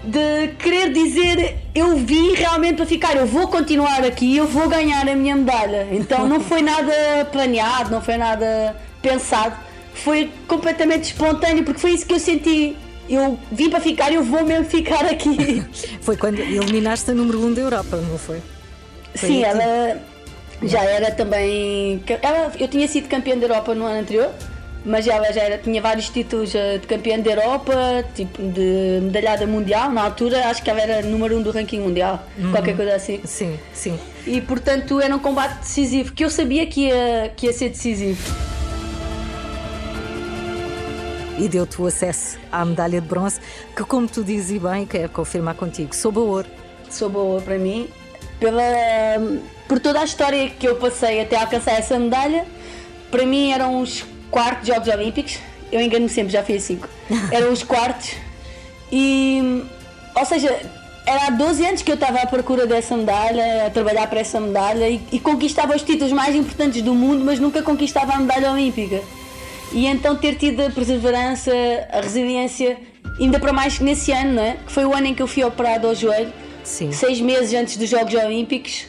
de 0.04 0.50
querer 0.60 0.92
dizer 0.92 1.58
eu 1.74 1.96
vim 1.96 2.34
realmente 2.34 2.76
para 2.76 2.86
ficar, 2.86 3.16
eu 3.16 3.26
vou 3.26 3.48
continuar 3.48 4.04
aqui, 4.04 4.36
eu 4.36 4.48
vou 4.48 4.68
ganhar 4.68 5.08
a 5.08 5.16
minha 5.16 5.36
medalha. 5.36 5.88
Então 5.92 6.28
não 6.28 6.42
foi 6.42 6.62
nada 6.62 6.92
planeado, 7.32 7.92
não 7.92 8.02
foi 8.02 8.18
nada 8.18 8.76
pensado, 9.02 9.56
foi 9.94 10.30
completamente 10.48 11.04
espontâneo, 11.04 11.64
porque 11.64 11.80
foi 11.80 11.92
isso 11.92 12.06
que 12.06 12.14
eu 12.14 12.20
senti. 12.20 12.76
Eu 13.12 13.38
vim 13.51 13.70
para 13.70 13.82
ficar, 13.82 14.13
eu 14.13 14.24
vou 14.24 14.46
mesmo 14.46 14.63
ficar 14.65 15.06
aqui. 15.06 15.62
Foi 16.00 16.15
quando 16.15 16.39
eliminaste 16.39 17.12
a 17.12 17.13
número 17.13 17.39
1 17.41 17.46
um 17.46 17.53
da 17.53 17.62
Europa, 17.62 17.98
não 17.98 18.18
foi? 18.18 18.41
Foi 19.13 19.27
Sim, 19.27 19.44
ela 19.44 20.00
já 20.63 20.82
era 20.86 21.12
também. 21.12 22.01
Ela, 22.22 22.53
eu 22.58 22.70
tinha 22.70 22.88
sido 22.88 23.10
campeã 23.10 23.38
da 23.38 23.44
Europa 23.46 23.75
no 23.75 23.86
ano 23.86 24.00
anterior, 24.00 24.30
mas 24.86 25.08
ela 25.08 25.30
já 25.34 25.41
era, 25.41 25.58
tinha 25.58 25.82
vários 25.82 26.08
títulos 26.08 26.56
eh, 26.56 26.77
de 26.77 26.88
campeã 26.88 27.20
da 27.20 27.32
Europa, 27.32 27.74
tipo 28.15 28.41
de 28.41 29.00
medalhada 29.01 29.46
mundial. 29.46 29.91
Na 29.91 30.03
altura, 30.03 30.48
acho 30.48 30.63
que 30.63 30.70
ela 30.70 30.80
era 30.80 31.01
número 31.01 31.38
um 31.38 31.41
do 31.41 31.51
ranking 31.51 31.82
mundial, 31.82 32.25
Uhum. 32.38 32.51
qualquer 32.51 32.77
coisa 32.77 32.96
assim. 32.96 33.20
Sim, 33.25 33.60
sim. 33.74 34.00
E 34.25 34.39
portanto 34.39 35.01
era 35.01 35.13
um 35.13 35.20
combate 35.20 35.60
decisivo, 35.60 36.13
que 36.13 36.24
eu 36.24 36.30
sabia 36.30 36.65
que 36.65 36.86
ia, 36.88 37.34
que 37.36 37.48
ia 37.48 37.53
ser 37.53 37.70
decisivo. 37.70 38.50
E 41.42 41.50
deu-te 41.50 41.82
o 41.82 41.88
acesso 41.88 42.38
à 42.52 42.64
medalha 42.64 43.02
de 43.02 43.08
bronze, 43.08 43.40
que, 43.76 43.84
como 43.84 44.08
tu 44.08 44.24
dizes 44.24 44.52
e 44.52 44.60
bem, 44.60 44.86
quero 44.86 45.10
confirmar 45.10 45.56
contigo, 45.56 45.96
soube 45.96 46.20
a 46.20 46.22
ouro. 46.22 46.48
Sou 46.88 47.10
boa 47.10 47.42
para 47.42 47.58
mim, 47.58 47.90
pela, 48.40 48.62
por 49.68 49.80
toda 49.80 50.02
a 50.02 50.04
história 50.04 50.52
que 50.52 50.68
eu 50.68 50.76
passei 50.76 51.20
até 51.20 51.38
alcançar 51.38 51.72
essa 51.72 51.98
medalha. 51.98 52.46
Para 53.10 53.26
mim 53.26 53.52
eram 53.52 53.82
os 53.82 54.06
quartos 54.30 54.68
Jogos 54.68 54.88
Olímpicos, 54.88 55.40
eu 55.72 55.82
engano-me 55.82 56.10
sempre, 56.10 56.32
já 56.32 56.44
fui 56.44 56.58
a 56.58 56.60
cinco. 56.60 56.88
Eram 57.34 57.52
os 57.52 57.64
quartos. 57.64 58.12
E, 58.92 59.64
ou 60.16 60.26
seja, 60.26 60.56
era 61.08 61.26
há 61.26 61.30
12 61.32 61.66
anos 61.66 61.82
que 61.82 61.90
eu 61.90 61.96
estava 61.96 62.20
à 62.20 62.28
procura 62.28 62.68
dessa 62.68 62.96
medalha, 62.96 63.66
a 63.66 63.70
trabalhar 63.72 64.06
para 64.06 64.20
essa 64.20 64.40
medalha 64.40 64.88
e, 64.88 65.02
e 65.12 65.20
conquistava 65.20 65.76
os 65.76 65.82
títulos 65.82 66.14
mais 66.14 66.36
importantes 66.36 66.84
do 66.84 66.94
mundo, 66.94 67.26
mas 67.26 67.40
nunca 67.40 67.64
conquistava 67.64 68.14
a 68.14 68.20
medalha 68.20 68.52
olímpica. 68.52 69.02
E 69.74 69.88
então 69.88 70.16
ter 70.16 70.36
tido 70.36 70.62
a 70.62 70.70
perseverança, 70.70 71.51
a 71.92 72.01
resiliência, 72.01 72.78
ainda 73.20 73.40
para 73.40 73.54
mais 73.54 73.78
que 73.78 73.84
nesse 73.84 74.12
ano, 74.12 74.34
não 74.34 74.44
é? 74.44 74.58
que 74.66 74.72
foi 74.72 74.86
o 74.86 74.94
ano 74.94 75.08
em 75.08 75.13
que 75.13 75.22
eu 75.22 75.28
fui 75.28 75.44
operado 75.44 75.88
ao 75.88 75.96
joelho, 75.96 76.32
Sim. 76.63 76.92
seis 76.92 77.22
meses 77.22 77.54
antes 77.54 77.78
dos 77.78 77.90
Jogos 77.90 78.13
Olímpicos, 78.13 78.86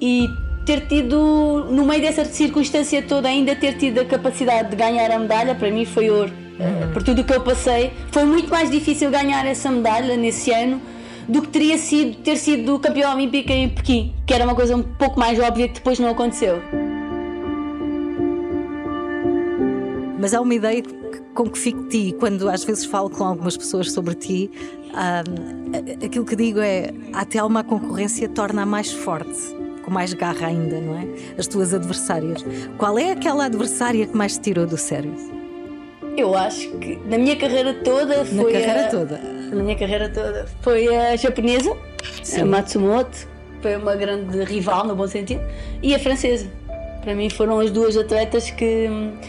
e 0.00 0.28
ter 0.64 0.86
tido, 0.86 1.66
no 1.70 1.84
meio 1.84 2.00
dessa 2.00 2.24
circunstância 2.24 3.02
toda, 3.02 3.28
ainda 3.28 3.54
ter 3.54 3.76
tido 3.76 4.00
a 4.00 4.04
capacidade 4.04 4.70
de 4.70 4.76
ganhar 4.76 5.10
a 5.10 5.18
medalha, 5.18 5.54
para 5.54 5.70
mim 5.70 5.84
foi 5.84 6.10
ouro. 6.10 6.32
Eh, 6.58 6.86
Por 6.92 7.02
tudo 7.02 7.20
o 7.20 7.24
que 7.24 7.34
eu 7.34 7.40
passei, 7.42 7.92
foi 8.10 8.24
muito 8.24 8.48
mais 8.48 8.70
difícil 8.70 9.10
ganhar 9.10 9.44
essa 9.46 9.70
medalha 9.70 10.16
nesse 10.16 10.50
ano 10.50 10.80
do 11.28 11.42
que 11.42 11.48
teria 11.48 11.78
sido 11.78 12.16
ter 12.16 12.36
sido 12.36 12.78
campeão 12.78 13.14
olímpico 13.14 13.50
em 13.50 13.68
Pequim, 13.68 14.14
que 14.26 14.32
era 14.32 14.44
uma 14.44 14.54
coisa 14.54 14.76
um 14.76 14.82
pouco 14.82 15.18
mais 15.18 15.38
óbvia 15.38 15.68
que 15.68 15.74
depois 15.74 15.98
não 15.98 16.10
aconteceu. 16.10 16.62
Mas 20.24 20.32
há 20.32 20.40
uma 20.40 20.54
ideia 20.54 20.82
com 21.34 21.50
que 21.50 21.58
fico 21.58 21.82
de 21.82 21.88
ti, 22.12 22.16
quando 22.18 22.48
às 22.48 22.64
vezes 22.64 22.86
falo 22.86 23.10
com 23.10 23.24
algumas 23.24 23.58
pessoas 23.58 23.92
sobre 23.92 24.14
ti, 24.14 24.50
a- 24.94 25.22
aquilo 26.02 26.24
que 26.24 26.34
digo 26.34 26.60
é: 26.60 26.94
a 27.12 27.26
Telma 27.26 27.60
a 27.60 27.62
concorrência 27.62 28.26
torna-a 28.30 28.64
mais 28.64 28.90
forte, 28.90 29.38
com 29.82 29.90
mais 29.90 30.14
garra 30.14 30.46
ainda, 30.46 30.80
não 30.80 30.96
é? 30.98 31.06
As 31.36 31.46
tuas 31.46 31.74
adversárias. 31.74 32.42
Qual 32.78 32.98
é 32.98 33.12
aquela 33.12 33.44
adversária 33.44 34.06
que 34.06 34.16
mais 34.16 34.38
te 34.38 34.44
tirou 34.44 34.66
do 34.66 34.78
sério? 34.78 35.14
Eu 36.16 36.34
acho 36.34 36.70
que 36.78 36.96
na 37.06 37.18
minha 37.18 37.36
carreira 37.36 37.74
toda 37.74 38.24
foi. 38.24 38.50
carreira 38.50 38.86
a- 38.86 38.88
toda. 38.88 39.18
Na 39.52 39.62
minha 39.62 39.76
carreira 39.76 40.08
toda. 40.08 40.46
Foi 40.62 40.88
a 40.96 41.16
japonesa, 41.16 41.76
Sim. 42.22 42.40
a 42.40 42.46
Matsumoto, 42.46 43.28
foi 43.60 43.76
uma 43.76 43.94
grande 43.94 44.42
rival 44.44 44.86
no 44.86 44.96
bom 44.96 45.06
sentido, 45.06 45.42
e 45.82 45.94
a 45.94 45.98
francesa. 45.98 46.46
Para 47.04 47.14
mim 47.14 47.28
foram 47.28 47.60
as 47.60 47.70
duas 47.70 47.96
atletas 47.98 48.50
que, 48.50 48.88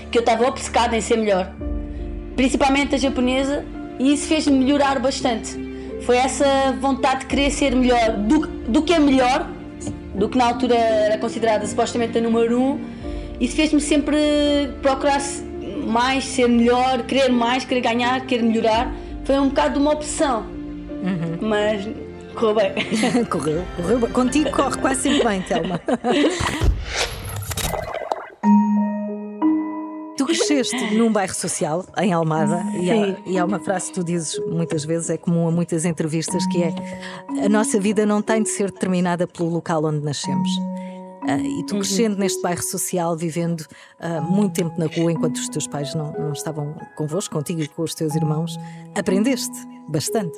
que 0.09 0.17
eu 0.17 0.21
estava 0.21 0.47
obcecada 0.47 0.95
em 0.95 1.01
ser 1.01 1.17
melhor. 1.17 1.51
Principalmente 2.33 2.95
a 2.95 2.97
japonesa, 2.97 3.65
e 3.99 4.13
isso 4.13 4.27
fez-me 4.27 4.57
melhorar 4.57 4.97
bastante. 4.99 5.53
Foi 6.05 6.15
essa 6.15 6.73
vontade 6.79 7.21
de 7.21 7.25
querer 7.25 7.51
ser 7.51 7.75
melhor 7.75 8.11
do, 8.13 8.47
do 8.47 8.81
que 8.81 8.93
é 8.93 8.99
melhor, 8.99 9.49
do 10.13 10.29
que 10.29 10.37
na 10.37 10.47
altura 10.47 10.75
era 10.75 11.17
considerada 11.17 11.67
supostamente 11.67 12.17
a 12.17 12.21
número 12.21 12.61
um, 12.61 12.79
isso 13.39 13.55
fez-me 13.55 13.81
sempre 13.81 14.17
procurar 14.81 15.21
mais, 15.85 16.23
ser 16.23 16.47
melhor, 16.47 17.03
querer 17.03 17.29
mais, 17.29 17.65
querer 17.65 17.81
ganhar, 17.81 18.25
querer 18.25 18.43
melhorar. 18.43 18.93
Foi 19.25 19.37
um 19.37 19.49
bocado 19.49 19.79
uma 19.79 19.91
opção, 19.91 20.45
mas 21.41 21.87
correu 22.35 22.55
bem. 22.55 22.71
correu, 23.29 23.65
correu. 23.75 23.99
bem. 23.99 24.09
Contigo 24.11 24.51
corre 24.51 24.77
quase 24.77 25.01
sempre 25.01 25.27
bem, 25.27 25.41
Telma. 25.41 25.81
cresceste 30.47 30.95
num 30.95 31.11
bairro 31.11 31.33
social, 31.33 31.85
em 31.97 32.13
Almada, 32.13 32.63
e 32.79 32.91
há, 32.91 33.17
e 33.25 33.37
há 33.37 33.45
uma 33.45 33.59
frase 33.59 33.87
que 33.87 33.93
tu 33.93 34.03
dizes 34.03 34.39
muitas 34.47 34.85
vezes, 34.85 35.09
é 35.09 35.17
comum 35.17 35.47
a 35.47 35.51
muitas 35.51 35.85
entrevistas, 35.85 36.45
que 36.47 36.63
é 36.63 36.73
a 37.43 37.49
nossa 37.49 37.79
vida 37.79 38.05
não 38.05 38.21
tem 38.21 38.43
de 38.43 38.49
ser 38.49 38.71
determinada 38.71 39.27
pelo 39.27 39.49
local 39.49 39.83
onde 39.85 40.03
nascemos. 40.03 40.49
Ah, 41.27 41.39
e 41.39 41.65
tu 41.65 41.75
crescendo 41.79 42.17
neste 42.17 42.39
bairro 42.41 42.61
social, 42.61 43.15
vivendo 43.17 43.65
ah, 43.99 44.21
muito 44.21 44.53
tempo 44.53 44.79
na 44.79 44.85
rua, 44.85 45.11
enquanto 45.11 45.37
os 45.37 45.49
teus 45.49 45.67
pais 45.67 45.95
não, 45.95 46.11
não 46.13 46.33
estavam 46.33 46.75
convosco, 46.95 47.33
contigo 47.33 47.61
e 47.61 47.67
com 47.67 47.81
os 47.81 47.95
teus 47.95 48.15
irmãos, 48.15 48.57
aprendeste 48.93 49.55
bastante. 49.87 50.37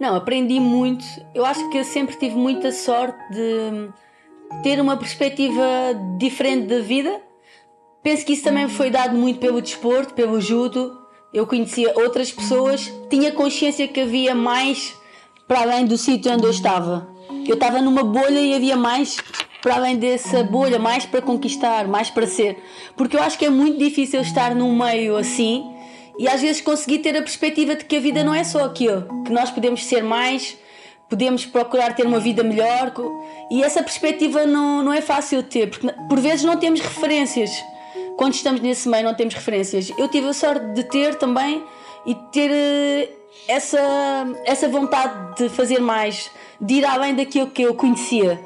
Não, 0.00 0.14
aprendi 0.14 0.58
muito. 0.58 1.04
Eu 1.34 1.44
acho 1.44 1.68
que 1.70 1.78
eu 1.78 1.84
sempre 1.84 2.16
tive 2.16 2.34
muita 2.36 2.72
sorte 2.72 3.18
de 3.32 3.90
ter 4.62 4.80
uma 4.80 4.96
perspectiva 4.96 5.62
diferente 6.18 6.66
da 6.66 6.80
vida. 6.80 7.27
Penso 8.02 8.24
que 8.24 8.32
isso 8.32 8.44
também 8.44 8.68
foi 8.68 8.90
dado 8.90 9.16
muito 9.16 9.40
pelo 9.40 9.60
desporto, 9.60 10.14
pelo 10.14 10.40
judo. 10.40 10.96
Eu 11.32 11.46
conhecia 11.46 11.92
outras 11.96 12.32
pessoas, 12.32 12.92
tinha 13.10 13.32
consciência 13.32 13.86
que 13.88 14.00
havia 14.00 14.34
mais 14.34 14.94
para 15.46 15.60
além 15.60 15.84
do 15.84 15.98
sítio 15.98 16.32
onde 16.32 16.44
eu 16.44 16.50
estava. 16.50 17.08
Eu 17.46 17.54
estava 17.54 17.80
numa 17.80 18.02
bolha 18.02 18.40
e 18.40 18.54
havia 18.54 18.76
mais 18.76 19.16
para 19.62 19.76
além 19.76 19.96
dessa 19.96 20.42
bolha, 20.44 20.78
mais 20.78 21.04
para 21.04 21.20
conquistar, 21.20 21.88
mais 21.88 22.10
para 22.10 22.26
ser. 22.26 22.56
Porque 22.96 23.16
eu 23.16 23.22
acho 23.22 23.38
que 23.38 23.44
é 23.44 23.50
muito 23.50 23.78
difícil 23.78 24.20
estar 24.20 24.54
num 24.54 24.74
meio 24.76 25.16
assim 25.16 25.64
e 26.18 26.28
às 26.28 26.40
vezes 26.40 26.60
conseguir 26.60 26.98
ter 26.98 27.16
a 27.16 27.22
perspectiva 27.22 27.76
de 27.76 27.84
que 27.84 27.96
a 27.96 28.00
vida 28.00 28.24
não 28.24 28.34
é 28.34 28.44
só 28.44 28.64
aquilo, 28.64 29.24
que 29.24 29.32
nós 29.32 29.50
podemos 29.50 29.84
ser 29.84 30.02
mais, 30.02 30.56
podemos 31.08 31.46
procurar 31.46 31.94
ter 31.94 32.06
uma 32.06 32.18
vida 32.18 32.42
melhor 32.42 32.92
e 33.50 33.62
essa 33.62 33.82
perspectiva 33.82 34.44
não, 34.46 34.82
não 34.82 34.92
é 34.92 35.00
fácil 35.00 35.42
de 35.42 35.48
ter, 35.48 35.70
porque 35.70 35.88
por 36.08 36.18
vezes 36.18 36.44
não 36.44 36.56
temos 36.56 36.80
referências. 36.80 37.50
Quando 38.18 38.34
estamos 38.34 38.60
nesse 38.60 38.88
meio 38.88 39.04
não 39.04 39.14
temos 39.14 39.32
referências. 39.32 39.90
Eu 39.96 40.08
tive 40.08 40.26
a 40.26 40.32
sorte 40.32 40.66
de 40.74 40.82
ter 40.84 41.14
também 41.14 41.62
e 42.04 42.14
ter 42.32 42.50
eh, 42.50 43.08
essa, 43.46 43.78
essa 44.44 44.68
vontade 44.68 45.36
de 45.36 45.48
fazer 45.48 45.78
mais, 45.80 46.28
de 46.60 46.74
ir 46.74 46.84
além 46.84 47.14
daquilo 47.14 47.46
que 47.46 47.62
eu 47.62 47.74
conhecia. 47.74 48.38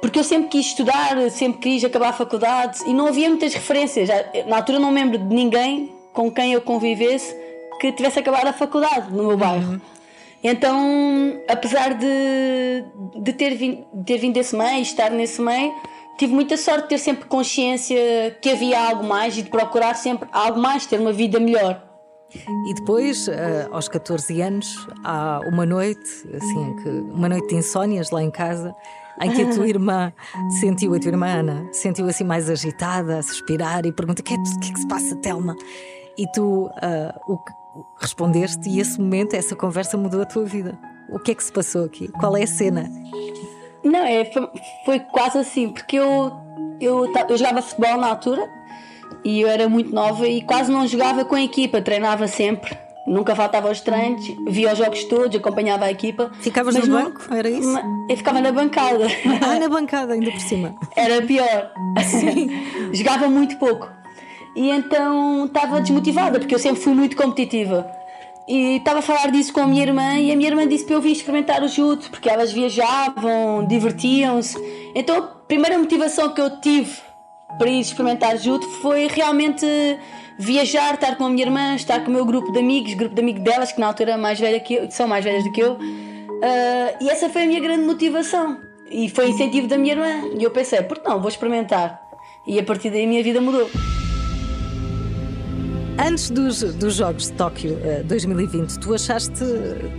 Porque 0.00 0.18
eu 0.20 0.24
sempre 0.24 0.48
quis 0.50 0.66
estudar, 0.66 1.28
sempre 1.30 1.58
quis 1.60 1.82
acabar 1.84 2.10
a 2.10 2.12
faculdade 2.12 2.78
e 2.86 2.94
não 2.94 3.08
havia 3.08 3.28
muitas 3.28 3.52
referências. 3.52 4.06
Já- 4.06 4.24
Na 4.46 4.58
altura 4.58 4.78
não 4.78 4.92
me 4.92 5.02
lembro 5.02 5.18
de 5.18 5.34
ninguém 5.34 5.92
com 6.12 6.30
quem 6.30 6.52
eu 6.52 6.60
convivesse 6.60 7.34
que 7.80 7.90
tivesse 7.92 8.20
acabado 8.20 8.46
a 8.46 8.52
faculdade 8.52 9.10
no 9.12 9.24
meu 9.26 9.36
bairro. 9.36 9.80
Então, 10.44 11.40
apesar 11.48 11.94
de, 11.94 12.84
de, 13.16 13.32
ter 13.32 13.56
vindo, 13.56 13.84
de 13.92 14.04
ter 14.04 14.18
vindo 14.18 14.34
desse 14.34 14.54
meio, 14.54 14.80
estar 14.82 15.10
nesse 15.10 15.40
meio, 15.42 15.74
tive 16.16 16.32
muita 16.32 16.56
sorte 16.56 16.82
de 16.82 16.88
ter 16.88 16.98
sempre 16.98 17.26
consciência 17.26 18.36
que 18.40 18.50
havia 18.50 18.88
algo 18.88 19.04
mais 19.04 19.36
e 19.36 19.42
de 19.42 19.50
procurar 19.50 19.94
sempre 19.94 20.28
algo 20.32 20.58
mais, 20.58 20.86
ter 20.86 21.00
uma 21.00 21.12
vida 21.12 21.38
melhor. 21.38 21.82
E 22.68 22.74
depois, 22.74 23.28
eh, 23.28 23.68
aos 23.70 23.88
14 23.88 24.40
anos, 24.40 24.66
há 25.04 25.40
uma 25.46 25.64
noite, 25.64 26.10
assim, 26.34 26.76
uma 27.12 27.28
noite 27.28 27.48
de 27.48 27.54
insónias 27.56 28.10
lá 28.10 28.22
em 28.22 28.30
casa, 28.30 28.74
em 29.22 29.30
que 29.30 29.42
a 29.42 29.54
tua 29.54 29.66
irmã 29.68 30.12
sentiu, 30.60 30.92
a 30.94 30.98
tua 30.98 31.10
irmã 31.10 31.26
Ana, 31.26 31.68
sentiu 31.72 32.06
assim 32.06 32.24
mais 32.24 32.50
agitada, 32.50 33.18
a 33.18 33.22
suspirar 33.22 33.86
e 33.86 33.92
pergunta: 33.92 34.20
o 34.22 34.24
que, 34.24 34.34
é, 34.34 34.36
que 34.36 34.70
é 34.70 34.72
que 34.72 34.80
se 34.80 34.88
passa, 34.88 35.16
Telma? 35.16 35.56
E 36.18 36.26
tu 36.32 36.68
ah, 36.82 37.18
o 37.28 37.38
respondeste, 37.98 38.68
e 38.68 38.80
esse 38.80 39.00
momento, 39.00 39.34
essa 39.34 39.54
conversa 39.54 39.96
mudou 39.96 40.22
a 40.22 40.26
tua 40.26 40.44
vida. 40.44 40.78
O 41.08 41.18
que 41.18 41.30
é 41.30 41.34
que 41.34 41.44
se 41.44 41.52
passou 41.52 41.84
aqui? 41.84 42.08
Qual 42.08 42.36
é 42.36 42.42
a 42.42 42.46
cena? 42.46 42.90
Não, 43.86 44.04
é, 44.04 44.24
foi, 44.24 44.48
foi 44.84 45.00
quase 45.00 45.38
assim, 45.38 45.68
porque 45.70 45.96
eu, 45.96 46.32
eu, 46.80 47.12
eu 47.28 47.36
jogava 47.36 47.62
futebol 47.62 47.96
na 47.96 48.08
altura 48.08 48.48
e 49.24 49.40
eu 49.40 49.48
era 49.48 49.68
muito 49.68 49.94
nova 49.94 50.26
e 50.26 50.42
quase 50.42 50.70
não 50.70 50.86
jogava 50.86 51.24
com 51.24 51.34
a 51.34 51.42
equipa, 51.42 51.80
treinava 51.80 52.26
sempre 52.26 52.76
Nunca 53.06 53.36
faltava 53.36 53.68
aos 53.68 53.80
treinos, 53.80 54.26
via 54.48 54.72
os 54.72 54.78
jogos 54.78 55.04
todos, 55.04 55.36
acompanhava 55.36 55.84
a 55.84 55.90
equipa. 55.90 56.32
Ficavas 56.40 56.74
no 56.74 56.86
não- 56.86 57.04
banco? 57.04 57.22
Era 57.32 57.48
isso? 57.48 57.78
Eu 58.10 58.16
ficava 58.16 58.40
na 58.40 58.50
bancada. 58.50 59.06
Ah, 59.40 59.60
na 59.60 59.68
bancada, 59.68 60.14
ainda 60.14 60.32
por 60.32 60.40
cima. 60.40 60.74
Era 60.96 61.22
pior. 61.22 61.70
Jogava 62.92 63.28
muito 63.28 63.56
pouco. 63.58 63.88
E 64.56 64.70
então 64.70 65.44
estava 65.44 65.80
desmotivada, 65.80 66.40
porque 66.40 66.54
eu 66.54 66.58
sempre 66.58 66.82
fui 66.82 66.94
muito 66.94 67.16
competitiva. 67.16 67.88
E 68.48 68.76
estava 68.76 69.00
a 69.00 69.02
falar 69.02 69.30
disso 69.30 69.52
com 69.52 69.60
a 69.60 69.66
minha 69.66 69.82
irmã 69.82 70.18
e 70.18 70.30
a 70.30 70.36
minha 70.36 70.50
irmã 70.50 70.66
disse 70.68 70.84
para 70.84 70.94
eu 70.94 71.00
vir 71.00 71.12
experimentar 71.12 71.62
o 71.62 71.68
judo, 71.68 72.08
porque 72.10 72.28
elas 72.28 72.52
viajavam, 72.52 73.66
divertiam-se. 73.66 74.56
Então 74.94 75.16
a 75.16 75.22
primeira 75.22 75.76
motivação 75.78 76.32
que 76.32 76.40
eu 76.40 76.60
tive 76.60 76.96
para 77.58 77.68
ir 77.68 77.80
experimentar 77.80 78.38
judo 78.38 78.66
foi 78.80 79.08
realmente 79.08 79.66
viajar, 80.38 80.94
estar 80.94 81.16
com 81.16 81.24
a 81.24 81.30
minha 81.30 81.44
irmã, 81.44 81.74
estar 81.74 82.04
com 82.04 82.10
o 82.10 82.14
meu 82.14 82.24
grupo 82.24 82.52
de 82.52 82.58
amigos, 82.58 82.94
grupo 82.94 83.14
de 83.14 83.20
amigos 83.20 83.42
delas, 83.42 83.72
que 83.72 83.80
na 83.80 83.88
altura 83.88 84.12
é 84.12 84.16
mais 84.16 84.38
velha 84.38 84.60
que 84.60 84.74
eu, 84.74 84.90
são 84.90 85.08
mais 85.08 85.24
velhas 85.24 85.42
do 85.42 85.50
que 85.50 85.60
eu. 85.60 85.78
Ah, 86.42 86.94
e 87.00 87.08
essa 87.08 87.28
foi 87.28 87.42
a 87.42 87.46
minha 87.46 87.60
grande 87.60 87.84
motivação. 87.84 88.58
E 88.90 89.08
foi 89.08 89.28
incentivo 89.30 89.66
da 89.66 89.76
minha 89.76 89.94
irmã. 89.94 90.30
E 90.38 90.42
eu 90.42 90.50
pensei, 90.50 90.80
por 90.82 90.98
que 90.98 91.08
não, 91.08 91.18
vou 91.18 91.28
experimentar. 91.28 92.00
E 92.46 92.58
a 92.58 92.62
partir 92.62 92.90
daí 92.90 93.04
a 93.04 93.08
minha 93.08 93.22
vida 93.22 93.40
mudou. 93.40 93.68
Antes 95.98 96.28
dos, 96.28 96.62
dos 96.74 96.96
Jogos 96.96 97.30
de 97.30 97.32
Tóquio 97.32 97.78
eh, 97.82 98.02
2020, 98.04 98.78
tu 98.78 98.92
achaste, 98.92 99.42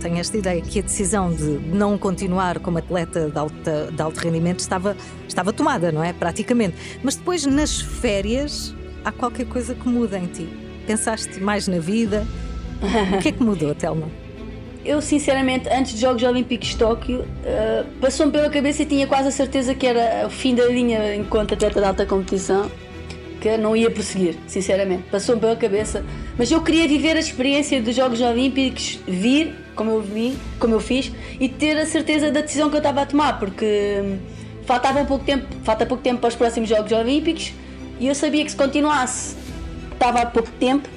tenho 0.00 0.18
esta 0.18 0.36
ideia, 0.36 0.62
que 0.62 0.78
a 0.78 0.82
decisão 0.82 1.32
de 1.32 1.58
não 1.74 1.98
continuar 1.98 2.60
como 2.60 2.78
atleta 2.78 3.28
de, 3.28 3.36
alta, 3.36 3.90
de 3.90 4.00
alto 4.00 4.16
rendimento 4.18 4.60
estava, 4.60 4.96
estava 5.26 5.52
tomada, 5.52 5.90
não 5.90 6.02
é? 6.02 6.12
Praticamente. 6.12 6.76
Mas 7.02 7.16
depois, 7.16 7.44
nas 7.46 7.80
férias, 7.80 8.72
há 9.04 9.10
qualquer 9.10 9.46
coisa 9.46 9.74
que 9.74 9.88
muda 9.88 10.16
em 10.18 10.26
ti. 10.26 10.48
Pensaste 10.86 11.40
mais 11.40 11.66
na 11.66 11.80
vida? 11.80 12.24
O 13.12 13.18
que 13.18 13.30
é 13.30 13.32
que 13.32 13.42
mudou, 13.42 13.74
Telma? 13.74 14.08
Eu, 14.84 15.02
sinceramente, 15.02 15.68
antes 15.68 15.92
dos 15.92 16.00
Jogos 16.00 16.22
Olímpicos 16.22 16.68
de 16.68 16.76
Tóquio, 16.76 17.26
ah, 17.44 17.84
passou-me 18.00 18.30
pela 18.30 18.48
cabeça 18.48 18.84
e 18.84 18.86
tinha 18.86 19.06
quase 19.06 19.28
a 19.28 19.32
certeza 19.32 19.74
que 19.74 19.86
era 19.86 20.26
o 20.26 20.30
fim 20.30 20.54
da 20.54 20.64
linha 20.66 21.16
enquanto 21.16 21.54
atleta 21.54 21.80
de 21.80 21.86
alta 21.86 22.06
competição, 22.06 22.70
eu 23.46 23.58
não 23.58 23.76
ia 23.76 23.90
prosseguir, 23.90 24.36
sinceramente. 24.46 25.04
Passou-me 25.10 25.40
pela 25.40 25.54
cabeça. 25.54 26.04
Mas 26.36 26.50
eu 26.50 26.60
queria 26.62 26.88
viver 26.88 27.16
a 27.16 27.20
experiência 27.20 27.80
dos 27.80 27.94
Jogos 27.94 28.20
Olímpicos, 28.20 28.98
vir, 29.06 29.54
como 29.74 29.92
eu 29.92 30.00
vi, 30.00 30.36
como 30.58 30.74
eu 30.74 30.80
fiz, 30.80 31.12
e 31.38 31.48
ter 31.48 31.78
a 31.78 31.86
certeza 31.86 32.30
da 32.32 32.40
decisão 32.40 32.68
que 32.68 32.76
eu 32.76 32.78
estava 32.78 33.02
a 33.02 33.06
tomar, 33.06 33.38
porque 33.38 34.00
hum, 34.02 34.18
faltava 34.64 35.04
pouco 35.04 35.24
tempo, 35.24 35.46
falta 35.62 35.86
pouco 35.86 36.02
tempo 36.02 36.20
para 36.20 36.28
os 36.28 36.34
próximos 36.34 36.68
Jogos 36.68 36.90
Olímpicos, 36.90 37.52
e 38.00 38.08
eu 38.08 38.14
sabia 38.14 38.44
que 38.44 38.50
se 38.50 38.56
continuasse, 38.56 39.36
estava 39.92 40.20
há 40.20 40.26
pouco 40.26 40.50
tempo, 40.52 40.88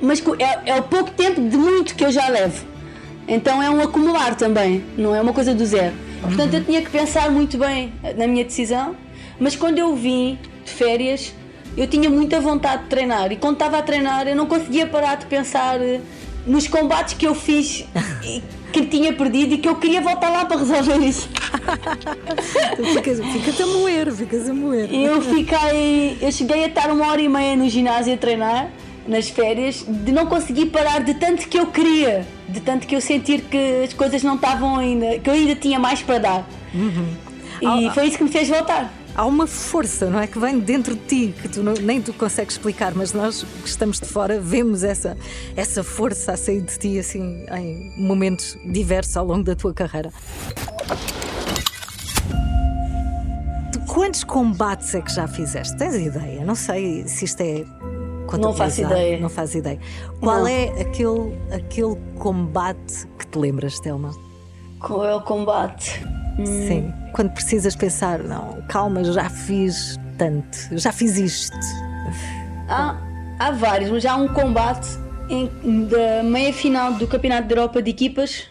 mas 0.00 0.22
é, 0.38 0.70
é 0.70 0.76
o 0.76 0.82
pouco 0.82 1.10
tempo 1.10 1.40
de 1.40 1.56
muito 1.56 1.94
que 1.94 2.04
eu 2.04 2.10
já 2.10 2.28
levo. 2.28 2.66
Então 3.26 3.62
é 3.62 3.68
um 3.68 3.80
acumular 3.80 4.34
também, 4.34 4.82
não 4.96 5.14
é 5.14 5.20
uma 5.20 5.32
coisa 5.32 5.54
do 5.54 5.64
zero. 5.66 5.94
Portanto, 6.22 6.54
eu 6.54 6.64
tinha 6.64 6.82
que 6.82 6.90
pensar 6.90 7.30
muito 7.30 7.58
bem 7.58 7.92
na 8.16 8.26
minha 8.26 8.44
decisão, 8.44 8.96
mas 9.38 9.54
quando 9.54 9.78
eu 9.78 9.94
vim 9.94 10.38
de 10.64 10.70
férias, 10.70 11.32
eu 11.76 11.86
tinha 11.86 12.08
muita 12.10 12.40
vontade 12.40 12.84
de 12.84 12.88
treinar 12.88 13.30
e 13.32 13.36
quando 13.36 13.54
estava 13.54 13.78
a 13.78 13.82
treinar, 13.82 14.26
eu 14.26 14.34
não 14.36 14.46
conseguia 14.46 14.86
parar 14.86 15.16
de 15.16 15.26
pensar 15.26 15.80
eh, 15.80 16.00
nos 16.46 16.66
combates 16.66 17.14
que 17.14 17.26
eu 17.26 17.34
fiz 17.34 17.84
e 18.24 18.42
que 18.72 18.84
tinha 18.86 19.12
perdido 19.12 19.54
e 19.54 19.58
que 19.58 19.68
eu 19.68 19.76
queria 19.76 20.00
voltar 20.00 20.28
lá 20.30 20.44
para 20.44 20.58
resolver 20.58 20.98
isso. 20.98 21.28
Ficas, 22.94 23.20
ficas 23.32 23.60
a 23.60 23.66
moer, 23.66 24.12
ficas 24.12 24.48
a 24.48 24.54
moer. 24.54 24.92
Eu 24.92 25.20
fiquei. 25.22 26.18
Eu 26.20 26.30
cheguei 26.32 26.64
a 26.64 26.66
estar 26.66 26.90
uma 26.90 27.06
hora 27.06 27.20
e 27.20 27.28
meia 27.28 27.56
no 27.56 27.68
ginásio 27.68 28.12
a 28.14 28.16
treinar, 28.16 28.68
nas 29.06 29.28
férias, 29.28 29.84
de 29.88 30.12
não 30.12 30.26
conseguir 30.26 30.66
parar 30.66 31.00
de 31.02 31.14
tanto 31.14 31.48
que 31.48 31.58
eu 31.58 31.66
queria, 31.68 32.26
de 32.48 32.60
tanto 32.60 32.86
que 32.86 32.94
eu 32.94 33.00
sentir 33.00 33.42
que 33.42 33.82
as 33.84 33.92
coisas 33.94 34.22
não 34.22 34.34
estavam 34.34 34.76
ainda, 34.76 35.18
que 35.18 35.28
eu 35.30 35.34
ainda 35.34 35.54
tinha 35.54 35.78
mais 35.78 36.02
para 36.02 36.18
dar. 36.18 36.48
E 37.60 37.66
Ah, 37.66 37.90
foi 37.92 38.06
isso 38.06 38.18
que 38.18 38.24
me 38.24 38.30
fez 38.30 38.48
voltar. 38.48 38.92
Há 39.18 39.26
uma 39.26 39.48
força, 39.48 40.08
não 40.08 40.20
é? 40.20 40.28
Que 40.28 40.38
vem 40.38 40.60
dentro 40.60 40.94
de 40.94 41.00
ti, 41.04 41.34
que 41.42 41.48
tu 41.48 41.60
não- 41.60 41.74
nem 41.74 42.00
tu 42.00 42.12
consegues 42.12 42.54
explicar, 42.54 42.94
mas 42.94 43.12
nós 43.12 43.42
que 43.42 43.68
estamos 43.68 43.98
de 43.98 44.06
fora 44.06 44.38
vemos 44.38 44.84
essa, 44.84 45.18
essa 45.56 45.82
força 45.82 46.34
a 46.34 46.36
sair 46.36 46.60
de 46.60 46.78
ti 46.78 46.98
assim 47.00 47.44
em 47.50 47.92
momentos 48.00 48.56
diversos 48.64 49.16
ao 49.16 49.26
longo 49.26 49.42
da 49.42 49.56
tua 49.56 49.74
carreira. 49.74 50.12
Tu 53.72 53.80
quantos 53.92 54.22
combates 54.22 54.94
é 54.94 55.00
que 55.00 55.12
já 55.12 55.26
fizeste? 55.26 55.76
Tens 55.76 55.96
ideia? 55.96 56.44
Não 56.44 56.54
sei 56.54 57.02
se 57.08 57.24
isto 57.24 57.40
é. 57.40 57.64
Não 58.38 58.54
faço 58.54 58.82
ideia. 58.82 59.18
Não 59.18 59.28
faz 59.28 59.52
ideia. 59.56 59.80
Qual 60.20 60.40
Não. 60.42 60.46
é 60.46 60.68
aquele, 60.80 61.34
aquele 61.52 61.96
combate 62.20 63.08
que 63.18 63.26
te 63.26 63.36
lembras, 63.36 63.80
Telma? 63.80 64.12
Qual 64.78 65.04
é 65.04 65.12
o 65.12 65.22
combate? 65.22 66.06
Sim. 66.44 66.92
Quando 67.12 67.30
precisas 67.30 67.74
pensar, 67.74 68.20
não, 68.20 68.62
calma, 68.68 69.02
já 69.04 69.28
fiz 69.28 69.98
tanto, 70.16 70.58
já 70.72 70.92
fiz 70.92 71.16
isto. 71.16 71.56
Há, 72.68 72.96
há 73.38 73.50
vários, 73.52 73.90
mas 73.90 74.04
há 74.06 74.16
um 74.16 74.28
combate 74.28 74.88
em, 75.28 75.48
da 75.86 76.22
meia 76.22 76.52
final 76.52 76.92
do 76.94 77.06
Campeonato 77.06 77.48
da 77.48 77.54
Europa 77.54 77.82
de 77.82 77.90
equipas 77.90 78.46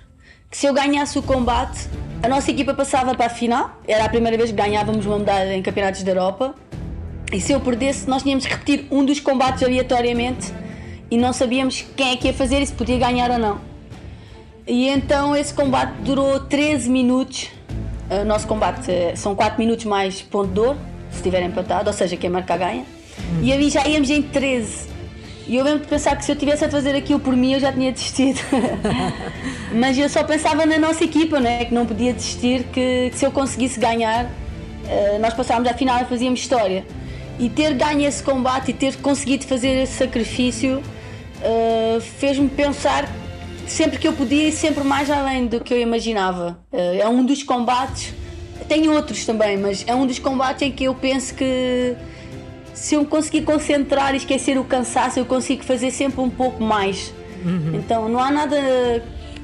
que 0.49 0.57
se 0.57 0.65
eu 0.65 0.73
ganhasse 0.73 1.19
o 1.19 1.21
combate, 1.21 1.89
a 2.23 2.27
nossa 2.27 2.49
equipa 2.49 2.73
passava 2.73 3.13
para 3.13 3.25
a 3.25 3.29
final. 3.29 3.79
Era 3.87 4.05
a 4.05 4.09
primeira 4.09 4.37
vez 4.37 4.49
que 4.49 4.55
ganhávamos 4.55 5.05
uma 5.05 5.19
medalha 5.19 5.53
em 5.53 5.61
campeonatos 5.61 6.03
da 6.03 6.11
Europa. 6.11 6.55
E 7.31 7.41
se 7.41 7.51
eu 7.51 7.59
perdesse, 7.59 8.07
nós 8.09 8.23
tínhamos 8.23 8.45
que 8.45 8.53
repetir 8.53 8.87
um 8.89 9.03
dos 9.03 9.19
combates 9.19 9.61
aleatoriamente 9.61 10.53
e 11.11 11.17
não 11.17 11.33
sabíamos 11.33 11.85
quem 11.95 12.13
é 12.13 12.15
que 12.15 12.27
ia 12.27 12.33
fazer 12.33 12.61
e 12.61 12.65
se 12.65 12.73
podia 12.73 12.97
ganhar 12.97 13.29
ou 13.29 13.37
não. 13.37 13.59
E 14.65 14.87
então 14.87 15.35
esse 15.35 15.53
combate 15.53 15.91
durou 16.01 16.39
13 16.39 16.89
minutos. 16.89 17.49
O 18.09 18.23
nosso 18.23 18.47
combate 18.47 18.89
eh, 18.89 19.13
são 19.15 19.35
4 19.35 19.59
minutos 19.59 19.85
mais 19.85 20.21
ponto 20.21 20.51
de 20.51 20.59
ouro, 20.59 20.79
se 21.09 21.17
estiver 21.17 21.43
empatado, 21.43 21.89
ou 21.89 21.93
seja, 21.93 22.15
quem 22.15 22.29
marca 22.29 22.55
ganha. 22.55 22.85
E 23.41 23.51
ali 23.51 23.69
já 23.69 23.85
íamos 23.85 24.09
em 24.09 24.21
13. 24.21 24.87
E 25.47 25.55
eu 25.55 25.63
lembro 25.63 25.79
de 25.79 25.87
pensar 25.87 26.15
que 26.15 26.25
se 26.25 26.31
eu 26.31 26.35
tivesse 26.35 26.65
a 26.65 26.69
fazer 26.69 26.95
aquilo 26.95 27.19
por 27.19 27.35
mim 27.35 27.53
eu 27.53 27.59
já 27.59 27.71
tinha 27.71 27.91
desistido. 27.91 28.39
Mas 29.73 29.97
eu 29.97 30.09
só 30.09 30.23
pensava 30.23 30.65
na 30.65 30.77
nossa 30.77 31.03
equipa, 31.03 31.39
né? 31.39 31.65
que 31.65 31.73
não 31.73 31.85
podia 31.85 32.13
desistir, 32.13 32.63
que, 32.65 33.09
que 33.11 33.17
se 33.17 33.25
eu 33.25 33.31
conseguisse 33.31 33.79
ganhar, 33.79 34.29
eh, 34.87 35.17
nós 35.19 35.33
passávamos 35.33 35.69
à 35.69 35.73
final 35.73 36.01
e 36.01 36.05
fazíamos 36.05 36.39
história. 36.39 36.85
E 37.39 37.49
ter 37.49 37.73
ganho 37.73 38.07
esse 38.07 38.23
combate 38.23 38.71
e 38.71 38.73
ter 38.73 38.95
conseguido 38.97 39.45
fazer 39.45 39.83
esse 39.83 39.93
sacrifício 39.93 40.81
eh, 41.41 41.99
fez-me 42.01 42.49
pensar 42.49 43.07
sempre 43.67 43.97
que 43.99 44.07
eu 44.07 44.13
podia 44.13 44.47
ir 44.47 44.51
sempre 44.51 44.83
mais 44.83 45.09
além 45.09 45.47
do 45.47 45.59
que 45.59 45.73
eu 45.73 45.79
imaginava. 45.79 46.57
Eh, 46.71 46.99
é 46.99 47.07
um 47.07 47.25
dos 47.25 47.43
combates, 47.43 48.13
tenho 48.67 48.93
outros 48.93 49.25
também, 49.25 49.57
mas 49.57 49.83
é 49.87 49.93
um 49.93 50.05
dos 50.05 50.19
combates 50.19 50.61
em 50.61 50.71
que 50.71 50.85
eu 50.85 50.95
penso 50.95 51.33
que 51.33 51.95
se 52.73 52.95
eu 52.95 53.05
conseguir 53.05 53.41
concentrar 53.41 54.13
e 54.13 54.17
esquecer 54.17 54.57
o 54.57 54.63
cansaço, 54.63 55.19
eu 55.19 55.25
consigo 55.25 55.63
fazer 55.63 55.91
sempre 55.91 56.21
um 56.21 56.29
pouco 56.29 56.63
mais. 56.63 57.13
Então 57.73 58.09
não 58.09 58.19
há 58.19 58.31
nada 58.31 58.57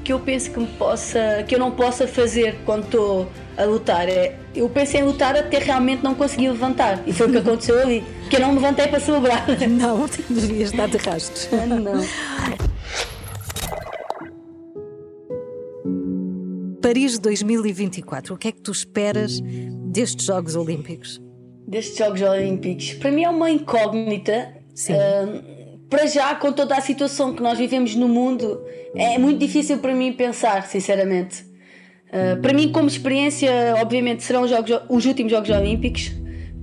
que 0.02 0.12
eu 0.12 0.20
pense 0.20 0.50
que 0.50 0.58
me 0.58 0.66
possa, 0.66 1.44
que 1.48 1.54
eu 1.54 1.58
não 1.58 1.70
possa 1.70 2.06
fazer 2.06 2.58
quando 2.66 2.84
estou 2.84 3.28
a 3.56 3.64
lutar. 3.64 4.08
É, 4.08 4.36
eu 4.54 4.68
pensei 4.68 5.00
em 5.00 5.04
lutar 5.04 5.34
até 5.36 5.58
realmente 5.58 6.04
não 6.04 6.14
conseguir 6.14 6.50
levantar. 6.50 7.02
E 7.06 7.12
foi 7.12 7.28
o 7.28 7.30
que 7.30 7.38
aconteceu 7.38 7.80
ali. 7.80 8.04
Porque 8.20 8.36
eu 8.36 8.40
não 8.40 8.48
me 8.48 8.56
levantei 8.56 8.86
para 8.88 9.00
celebrar. 9.00 9.46
Não, 9.68 10.06
devias 10.28 10.70
estar 10.70 10.88
de 10.88 10.98
rastros. 10.98 11.48
não. 11.66 12.04
Paris 16.84 17.18
2024, 17.18 18.34
o 18.34 18.36
que 18.36 18.48
é 18.48 18.52
que 18.52 18.60
tu 18.60 18.70
esperas 18.70 19.40
destes 19.86 20.26
Jogos 20.26 20.54
Olímpicos? 20.54 21.18
destes 21.66 21.96
Jogos 21.96 22.20
Olímpicos. 22.20 22.92
Para 22.92 23.10
mim 23.10 23.24
é 23.24 23.30
uma 23.30 23.50
incógnita. 23.50 24.54
Sim. 24.74 24.92
Ah, 24.92 25.42
para 25.88 26.04
já, 26.04 26.34
com 26.34 26.52
toda 26.52 26.76
a 26.76 26.82
situação 26.82 27.34
que 27.34 27.42
nós 27.42 27.56
vivemos 27.56 27.94
no 27.94 28.06
mundo, 28.06 28.62
é 28.94 29.16
muito 29.16 29.38
difícil 29.38 29.78
para 29.78 29.94
mim 29.94 30.12
pensar, 30.12 30.66
sinceramente. 30.66 31.46
Ah, 32.12 32.38
para 32.42 32.52
mim, 32.52 32.70
como 32.70 32.86
experiência, 32.86 33.50
obviamente 33.80 34.22
serão 34.22 34.42
os, 34.42 34.50
jogos, 34.50 34.82
os 34.90 35.06
últimos 35.06 35.32
Jogos 35.32 35.48
Olímpicos, 35.48 36.12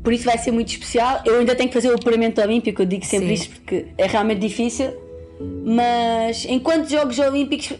por 0.04 0.14
isso 0.14 0.26
vai 0.26 0.38
ser 0.38 0.52
muito 0.52 0.70
especial. 0.70 1.24
Eu 1.26 1.40
ainda 1.40 1.56
tenho 1.56 1.68
que 1.68 1.74
fazer 1.74 1.90
o 1.90 1.96
apuramento 1.96 2.40
olímpico, 2.40 2.84
eu 2.84 2.86
digo 2.86 3.04
sempre 3.08 3.30
Sim. 3.30 3.34
isto 3.34 3.56
porque 3.56 3.88
é 3.98 4.06
realmente 4.06 4.40
difícil. 4.40 4.94
Mas 5.66 6.46
enquanto 6.46 6.88
Jogos 6.88 7.18
Olímpicos, 7.18 7.74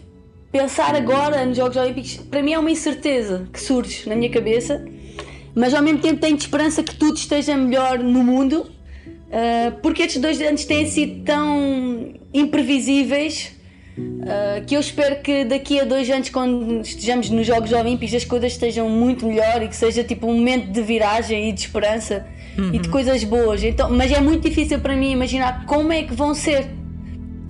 pensar 0.52 0.94
agora 0.94 1.44
nos 1.46 1.56
Jogos 1.56 1.76
Olímpicos, 1.76 2.16
para 2.30 2.42
mim 2.42 2.52
é 2.52 2.58
uma 2.58 2.70
incerteza 2.70 3.48
que 3.52 3.60
surge 3.60 4.08
na 4.08 4.14
minha 4.14 4.30
cabeça 4.30 4.84
mas 5.54 5.74
ao 5.74 5.82
mesmo 5.82 6.00
tempo 6.00 6.20
tenho 6.20 6.36
esperança 6.36 6.82
que 6.82 6.94
tudo 6.94 7.16
esteja 7.16 7.56
melhor 7.56 7.98
no 7.98 8.22
mundo, 8.22 8.70
ah, 9.30 9.72
porque 9.82 10.02
estes 10.02 10.20
dois 10.20 10.40
anos 10.40 10.64
têm 10.64 10.86
sido 10.86 11.24
tão 11.24 12.14
imprevisíveis 12.32 13.52
ah, 14.26 14.62
que 14.66 14.74
eu 14.74 14.80
espero 14.80 15.20
que 15.20 15.44
daqui 15.44 15.78
a 15.78 15.84
dois 15.84 16.08
anos, 16.08 16.30
quando 16.30 16.80
estejamos 16.80 17.28
nos 17.28 17.46
Jogos 17.46 17.72
Olímpicos, 17.72 18.14
as 18.14 18.24
coisas 18.24 18.52
estejam 18.52 18.88
muito 18.88 19.26
melhor 19.26 19.62
e 19.62 19.68
que 19.68 19.76
seja 19.76 20.02
tipo 20.02 20.26
um 20.26 20.36
momento 20.36 20.72
de 20.72 20.82
viragem 20.82 21.50
e 21.50 21.52
de 21.52 21.60
esperança 21.60 22.26
e 22.72 22.78
de 22.78 22.88
coisas 22.88 23.24
boas. 23.24 23.62
Então, 23.62 23.90
mas 23.90 24.12
é 24.12 24.20
muito 24.20 24.46
difícil 24.46 24.78
para 24.78 24.94
mim 24.94 25.12
imaginar 25.12 25.64
como 25.66 25.92
é 25.92 26.02
que 26.02 26.14
vão 26.14 26.34
ser. 26.34 26.66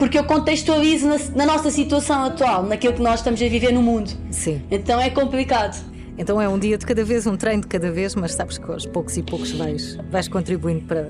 Porque 0.02 0.18
eu 0.18 0.24
contextualizo 0.24 1.06
na, 1.06 1.16
na, 1.36 1.46
nossa 1.46 1.70
situação 1.70 2.24
atual, 2.24 2.64
naquilo 2.64 2.92
que 2.92 3.00
nós 3.00 3.20
estamos 3.20 3.40
a 3.40 3.46
viver 3.48 3.70
no 3.70 3.80
mundo. 3.80 4.10
Sim. 4.32 4.60
Então 4.68 5.00
é 5.00 5.08
complicado. 5.08 5.80
Então 6.18 6.42
é 6.42 6.48
um 6.48 6.58
dia 6.58 6.76
de 6.76 6.84
cada 6.84 7.04
vez, 7.04 7.24
um 7.24 7.36
treino 7.36 7.62
de 7.62 7.68
cada 7.68 7.88
vez, 7.88 8.16
mas 8.16 8.34
sabes 8.34 8.58
que 8.58 8.68
aos 8.68 8.84
poucos 8.84 9.16
e 9.16 9.22
poucos 9.22 9.52
vais, 9.52 9.96
vais 10.10 10.26
contribuindo 10.26 10.86
para. 10.86 11.08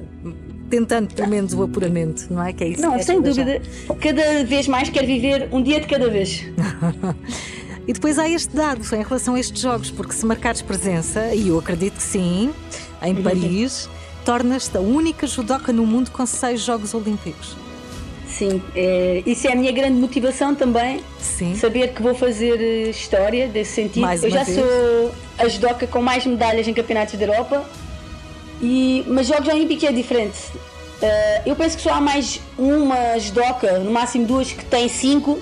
Tentando 0.68 1.14
pelo 1.14 1.26
menos 1.26 1.54
o 1.54 1.62
apuramento, 1.62 2.26
não 2.30 2.42
é? 2.42 2.52
Que 2.52 2.64
é 2.64 2.68
isso 2.68 2.82
Não, 2.82 2.98
que 2.98 3.04
sem 3.04 3.22
dúvida. 3.22 3.62
Cada 3.98 4.44
vez 4.44 4.68
mais 4.68 4.90
quero 4.90 5.06
viver 5.06 5.48
um 5.50 5.62
dia 5.62 5.80
de 5.80 5.86
cada 5.86 6.10
vez. 6.10 6.44
e 7.88 7.94
depois 7.94 8.18
há 8.18 8.28
este 8.28 8.54
dado 8.54 8.84
em 8.94 9.02
relação 9.02 9.36
a 9.36 9.40
estes 9.40 9.62
jogos, 9.62 9.90
porque 9.90 10.12
se 10.12 10.26
marcares 10.26 10.60
presença, 10.60 11.34
e 11.34 11.48
eu 11.48 11.58
acredito 11.58 11.94
que 11.94 12.02
sim, 12.02 12.52
em 13.02 13.14
uhum. 13.14 13.22
Paris, 13.22 13.88
tornas-te 14.22 14.76
a 14.76 14.80
única 14.80 15.26
judoca 15.26 15.72
no 15.72 15.86
mundo 15.86 16.10
com 16.10 16.26
seis 16.26 16.60
Jogos 16.60 16.92
Olímpicos. 16.92 17.61
Sim, 18.36 18.62
é, 18.74 19.22
isso 19.26 19.46
é 19.46 19.52
a 19.52 19.54
minha 19.54 19.72
grande 19.72 19.94
motivação 19.94 20.54
também. 20.54 21.00
Sim. 21.20 21.54
Saber 21.54 21.92
que 21.92 22.02
vou 22.02 22.14
fazer 22.14 22.60
eh, 22.60 22.90
história 22.90 23.46
desse 23.46 23.72
sentido. 23.72 24.02
Mais 24.02 24.24
eu 24.24 24.30
já 24.30 24.42
vez. 24.42 24.58
sou 24.58 25.14
a 25.38 25.48
judoca 25.48 25.86
com 25.86 26.00
mais 26.00 26.24
medalhas 26.24 26.66
em 26.66 26.72
campeonatos 26.72 27.18
da 27.18 27.26
Europa, 27.26 27.64
e, 28.60 29.04
mas 29.06 29.26
Jogos 29.26 29.48
Olímpicos 29.48 29.84
é 29.84 29.92
diferente. 29.92 30.38
Uh, 31.02 31.42
eu 31.44 31.56
penso 31.56 31.76
que 31.76 31.82
só 31.82 31.94
há 31.94 32.00
mais 32.00 32.40
uma 32.56 33.18
judoca, 33.18 33.80
no 33.80 33.90
máximo 33.90 34.24
duas, 34.24 34.52
que 34.52 34.64
tem 34.64 34.88
cinco, 34.88 35.38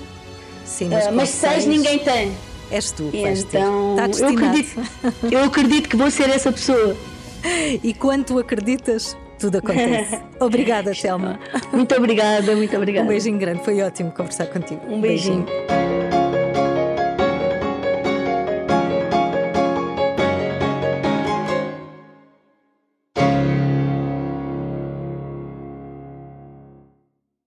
Sim, 0.65 0.89
mas, 0.89 1.05
uh, 1.05 1.11
mas 1.13 1.29
seis, 1.29 1.53
seis 1.53 1.65
ninguém 1.67 1.99
tem. 1.99 2.31
És 2.71 2.91
tu, 2.91 3.09
então, 3.13 3.97
eu 4.17 4.27
acredito, 4.29 4.81
eu 5.29 5.43
acredito 5.43 5.89
que 5.89 5.95
vou 5.95 6.09
ser 6.09 6.29
essa 6.29 6.51
pessoa. 6.51 6.95
E 7.83 7.91
quando 7.91 8.25
tu 8.25 8.37
acreditas, 8.37 9.17
tudo 9.41 9.57
acontece. 9.57 10.21
Obrigada, 10.39 10.93
Selma. 10.93 11.39
Muito 11.73 11.95
obrigada, 11.95 12.55
muito 12.55 12.75
obrigada. 12.77 13.05
Um 13.05 13.09
beijinho 13.09 13.39
grande, 13.39 13.63
foi 13.63 13.81
ótimo 13.81 14.11
conversar 14.11 14.45
contigo. 14.45 14.81
Um 14.87 15.01
beijinho. 15.01 15.43
beijinho. 15.45 15.80